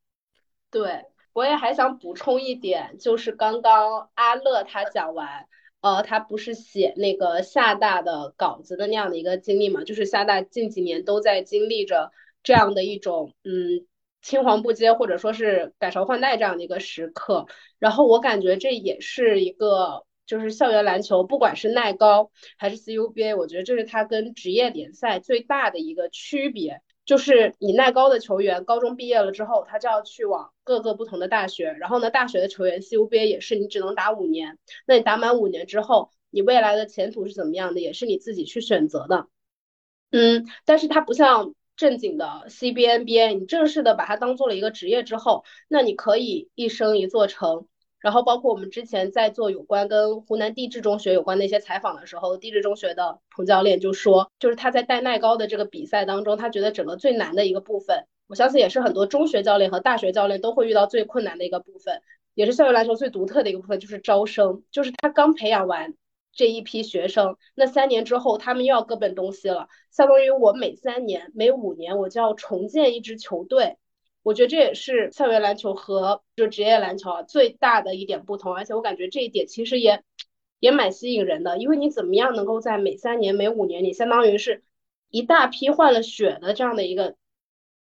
[0.70, 5.46] 对，我也还想补充一点，就是刚刚阿乐他讲完。
[5.80, 9.84] 呃，他不是写那个厦大的稿子的那样的一个经历嘛？
[9.84, 12.10] 就是厦大近几年都在经历着
[12.42, 13.86] 这样的一种，嗯，
[14.24, 17.46] 青黄不接或者说是改朝换代这样的一个时刻。
[17.78, 26.80] 然后我感觉这也是一个，就是校园篮球，不管是耐高还是 CUBA，我觉得这是它跟职业联赛最大的一个区别。
[27.04, 31.70] 就是你耐高的球员，高中毕业了之后，他就要去往各个不同的大学。
[31.78, 34.58] 然后呢，大学的球员 CUBA 也是，你只能打五年。
[34.86, 39.28] 那你打满五年之后，你未来的前途是怎么样的，也是你自己去选择的。
[40.12, 47.66] 嗯，但是它不像正经的 C B N B A，你正式的把它当做了一个职业之后，那你可以一生一座城。
[48.00, 62.02] 然后包括我们之前在做有关跟湖南地质中学有关的一些采访的时候，地质中学的彭教练就说，就是他在带耐高的这个比赛当中，他觉得整个最难的一个部分，我相信也是很多中学教练和大学教练都会遇到最困难的一个部分，
[62.34, 65.94] 也是校园篮球最独特的一个部分，就是招生，就是他刚培养完
[66.34, 73.76] 这一批学生，那三年之后他们又要各奔东西了，相当于我每三年、每五年我就要重建一支球队。
[74.22, 80.02] 我觉得这也是校园篮球和就职业篮球啊最大的一点不同，而且我感觉这一点其实也
[80.58, 84.64] 也蛮吸引人的，因为你怎么样能够在每三年、每五年，你相当于是
[85.10, 87.16] 一大批换了血的这样的一个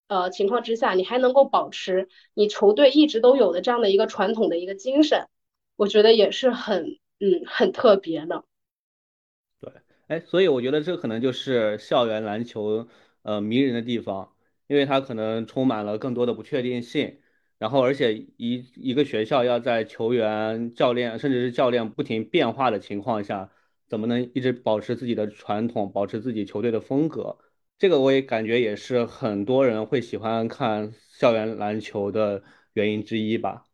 [0.06, 5.26] 呃情况之下，你还能够保持你球队一直都有的这样的一个传统的一个精神，
[5.74, 8.44] 我觉得也是很嗯很特别的。
[9.60, 9.72] 对，
[10.08, 12.88] 哎，所以我觉得这可能就是校园篮球
[13.22, 14.32] 呃迷人的地方。
[14.66, 17.18] 因为它可能充满了更多的不确定性，
[17.58, 23.50] 然后而且一一个学校要在球员、教练甚至是教练不停变化的情况下，
[23.88, 27.36] 怎么能一直保持自己的传统，保持自己球队的风格？
[27.78, 32.44] 这个我也感觉也是很多人会喜欢看校园篮球的
[32.74, 33.66] 原因之一吧。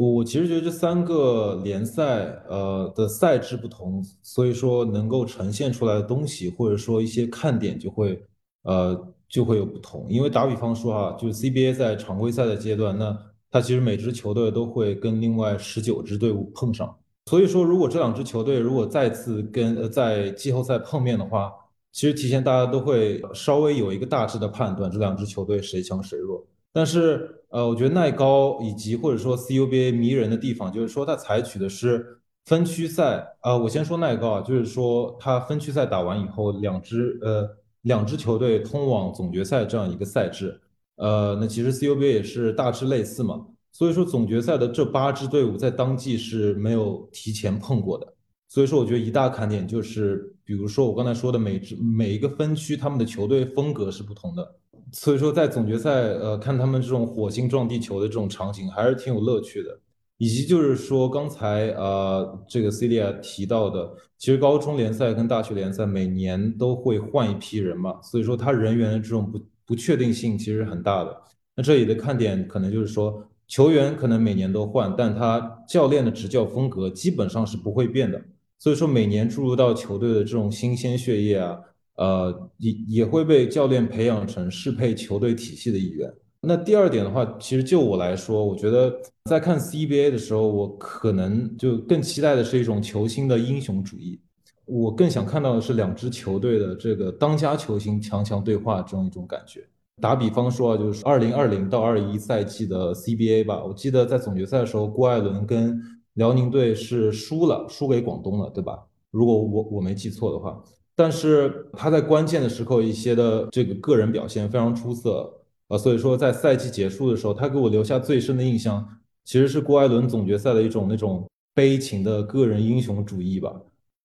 [0.00, 8.22] 我其实觉得这三个联赛，呃的赛制不同，所以说能够呈现出来的东西，或者说一些看点就会，
[8.62, 9.14] 呃。
[9.30, 13.14] 就会有不同，因为打比方说哈，就是 CBA 在常规赛的阶段，那
[13.50, 16.96] 它其实每支球队都会跟另外十九支队伍碰上，
[17.26, 21.52] 所以说如果这两支球队如果再次跟呃在季后赛碰面的话，
[21.92, 26.42] 其实提前大家都会稍微有一个大致的判断，这两支球队谁强谁弱。
[26.72, 37.56] 但是呃，我觉得耐高以及或者说 CUBA 迷人的地方，就是说它采取的是分区赛啊，我先说耐高啊，就是说它分区赛打完以后，两支呃。
[37.82, 40.60] 两支球队通往总决赛这样一个赛制，
[40.96, 43.46] 呃，那其实 CUBA 也是大致类似嘛。
[43.70, 48.14] 所以说总决赛的这八支队伍在当季是没有提前碰过的。
[48.48, 54.56] 所以说我觉得一大看点就是，比如说我刚才说的每支每一个分区他们的球队风格是不同的。
[54.92, 59.80] 所以说在总决赛，呃，看他们这种火星撞地球的这种场景还是挺有乐趣的。
[60.20, 71.16] 以及就是说，刚才呃，这个 Celia 提到的，其实高中联赛跟大学联赛每年都会换一批人嘛，所以说他人员的这种不不确定性其实很大的。
[71.54, 78.20] 那这里的看点可能就是说，球员可能每年都换，但他教练的执教风格基本上是不会变的。
[78.58, 81.60] 所以说，每年注入到球队的这种新鲜血液啊，
[81.98, 86.12] 呃，也也会被教练培养成适配球队体系的一员。
[86.40, 88.94] 那第二点的话，其实就我来说，我觉得
[89.24, 94.20] 在看 CBA 的时候，我可能就更期待的是一种球星的英雄主义。
[94.64, 99.66] 我更想看到的是两支球队的这个当家球星强强对话这样一种感觉。
[100.00, 105.80] 打比方说啊，就是二零二零到二一赛季的 CBA 吧，我记得在总决赛的时候，郭艾伦跟
[106.14, 108.86] 辽宁队是输了，输给广东了，对吧？
[109.10, 110.62] 如果我我没记错的话，
[110.98, 115.32] 但是他在关键的时候一些的这个个人表现非常出色。
[115.68, 118.84] 啊，所以说在赛季结束的时候，他给我留下最深的印象，
[119.24, 123.54] 其实是郭艾伦总决赛的一种那种悲情的个人英雄主义吧。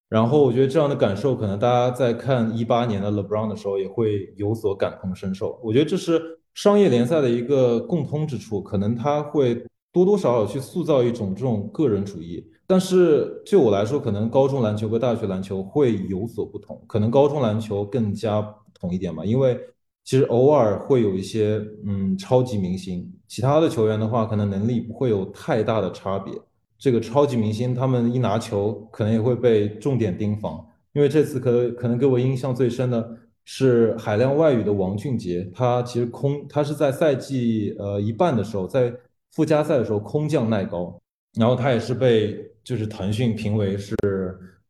[0.07, 5.59] 然后我觉得这样的感受，可能大家在看一八年的 LeBron 的时候也会有所感同身受。
[5.63, 6.21] 我觉得这是
[6.53, 12.45] 商业联赛的一个共通之处，可能他会多多少少去塑造一种这种个人主义。
[12.73, 19.59] 但是就我来说，可能高中篮球和大学篮球会有所不同，可能高中篮球更加不同一点吧，因为。
[20.05, 26.33] 其实偶尔会有一些嗯超级明星，其他的球员的话，可能能力不会有太大的差别。
[26.77, 30.61] 这个超级明星他们一拿球，可能也会被重点盯防。
[30.91, 38.93] 因为这次可可能给我印象最深的是海量外语的王俊杰，他其实空他是在赛季呃一半的时候，在
[39.31, 40.99] 附加赛的时候空降耐高，
[41.39, 43.95] 然后他也是被就是腾讯评为是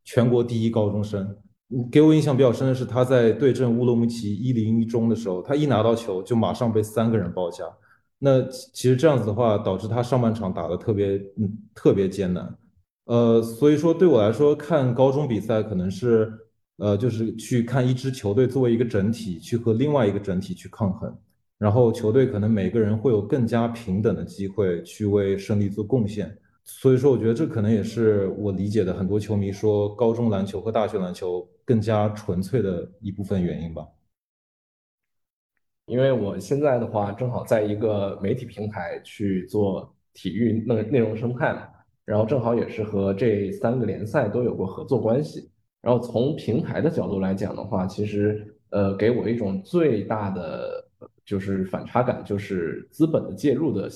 [0.04, 1.36] 全国第一高中生。
[1.92, 7.64] 给我印象比较深的是，他在对阵乌鲁木齐一零一中的时候，他一拿到球就马上被三个人包夹。
[8.20, 12.56] 那其实这样子的话，导致他上半场打的特别嗯特别艰难。
[13.06, 16.32] 呃，所以说对我来说，看高中比赛可能是
[16.78, 21.14] 呃就是去看一支球队作为一个整体去和另外一个整体去抗衡，
[21.58, 26.38] 然后球队可能每个人会有更加平等的机会去为胜利做贡献。
[26.66, 33.86] 所以说，我觉得这可能也是我理解的很多球迷说高中篮球和大学篮球更加纯粹的一部分原因吧。
[35.86, 41.68] 因为我现在的话，正好在一个媒体平台去做体育内内容生态嘛，
[42.06, 45.52] 然后正好也是和这三个联赛都有过合作关系。
[45.82, 50.88] 然后从平台的角度来讲的话，其实呃，给我一种最大的
[51.26, 53.90] 就是反差感，就是资本的介入的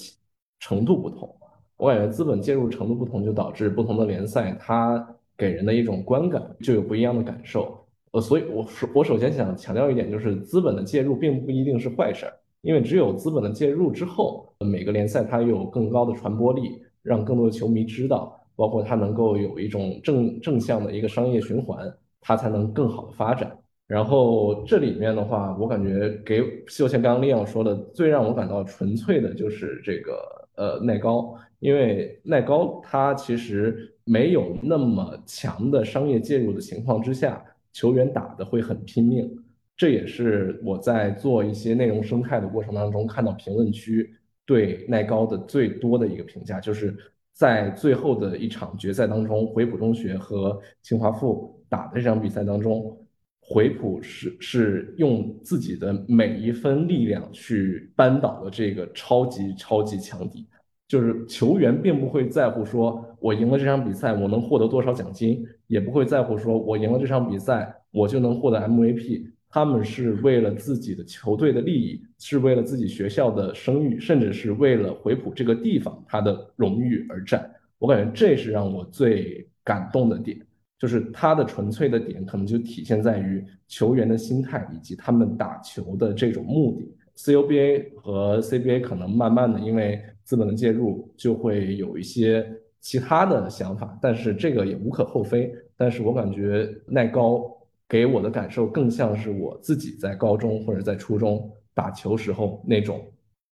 [0.60, 1.34] 程度不同。
[1.78, 5.08] 我感觉资本介入程度不同，就导致不同的联赛，它
[5.38, 7.78] 给人的一种观感就有不一样的感受。
[8.12, 23.56] 呃，所以我首我首先想强调一点，就是资本的介入并不一定是坏事儿，因为只有资本的介入之后，每个联赛它有更高的传播力，让更多的球迷知道，包括它能够有一种正正向的一个商业循环，它才能更好的发展。
[23.88, 37.44] 然后这里面的话，我感觉给就像刚刚利昂说的，最让我感到纯粹的就是这个呃耐高，因为耐高它其实没有那么强的商业介入的情况之下，
[37.74, 39.30] 球员打的会很拼命。
[39.76, 44.12] 这也是我在做一些内容生态的过程当中看到评论区
[44.44, 46.96] 对耐高的最多的一个评价，就是
[47.34, 52.98] 在最后的一场决赛当中，回浦中学和清华附打的这场比赛当中，
[53.40, 60.48] 回浦是是用自己的每一分力量去扳倒了这个超级超级强敌，
[60.88, 69.28] 就是球员并不会在乎说我赢了这场比赛我能获得多少奖金，也不会在乎说我赢了这场比赛我就能获得 MVP。
[69.50, 77.50] 他们是为了自己的球队的利益，是为了自己学校的声誉，甚至是为了回浦这个地方它的荣誉而战。
[77.80, 80.38] 我感觉这是让我最感动的点，
[80.78, 86.94] 就是他的纯粹的点，可能就体现在于球员的心态以及他们打球的这种目的。
[87.16, 92.46] CUBA 和 CBA 可能慢慢的因为资本的介入，就会有一些
[92.82, 95.52] 其他的想法，但是这个也无可厚非。
[95.76, 97.52] 但是我感觉耐高。
[97.90, 103.02] 给我的感受更像是我自己在高中或者在初中打球时候那种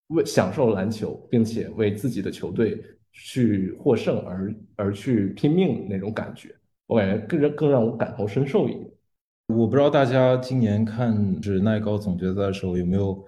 [0.06, 6.48] 为享受篮球，并且为自己的球队去获胜而而去拼命那种感觉，
[6.86, 8.90] 我感觉更让更让我感同身受一点。
[9.48, 13.22] 我不知道大家今年看是耐高总决赛的时候有没有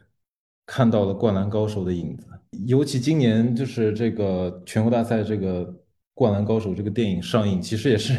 [0.64, 2.26] 看到了《灌篮高手》的影子，
[2.66, 5.66] 尤其今年就是这个全国大赛这个
[6.14, 8.14] 《灌篮高手》这个电影上映，其实也是。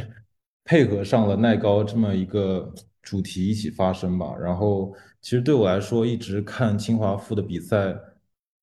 [0.67, 2.73] 配合上了耐高这么一个
[3.03, 7.95] 主题一起发生吧，然后其实对我来说，一直看清华附的比赛，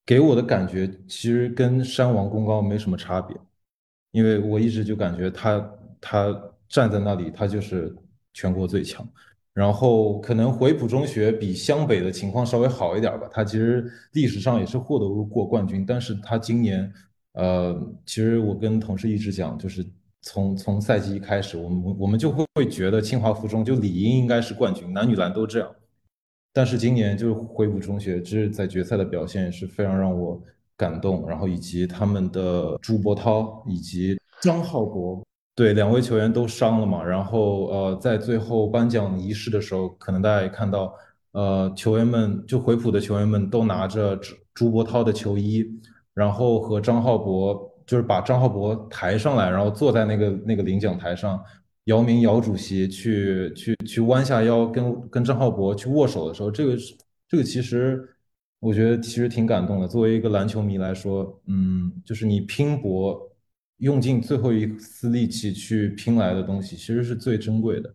[0.04, 3.36] 给我的感觉其实跟山王功高没什么差别，
[4.10, 5.70] 因为我一直就感觉他
[6.00, 6.36] 他
[6.68, 7.94] 站在那里，他就是
[8.34, 9.08] 全国最强。
[9.54, 16.92] 然后可能回浦中学比湘北的情况稍微好一点吧，他其实历史上也是获得过冠军，但是他今年，
[17.32, 17.74] 呃，
[18.06, 19.84] 其实我跟同事一直讲，就是。
[20.24, 25.68] 从从赛季一开始，我们我们就会会觉得清华附中就理应应该是冠军，男女篮都这样。
[26.52, 30.40] 但是今年就是回浦中学，这是在决赛的表现也是非常让我
[30.76, 31.28] 感动。
[31.28, 35.20] 然后以及他们的朱波涛以及张浩博，
[35.54, 37.02] 对两位球员都伤了嘛。
[37.02, 40.94] 然后呃，在最后颁奖仪式的时候，可能大家也看到，
[41.32, 45.64] 呃，球员们就回浦的球员们都拿着朱朱波涛的球衣，
[46.14, 47.68] 然后和张浩博。
[47.84, 51.38] 就是把张浩博抬上来，然后坐在那个那个领奖台上，
[51.86, 56.94] 姚明姚主席去去去弯下腰跟跟张浩博去握手的时候，这个是
[57.28, 58.00] 这个其实
[58.60, 59.88] 我觉得其实挺感动的。
[59.88, 63.20] 作为一个篮球迷来说，嗯，就是你拼搏
[63.82, 67.92] 用尽最后一丝力气去拼来的东西，其实是最珍贵的。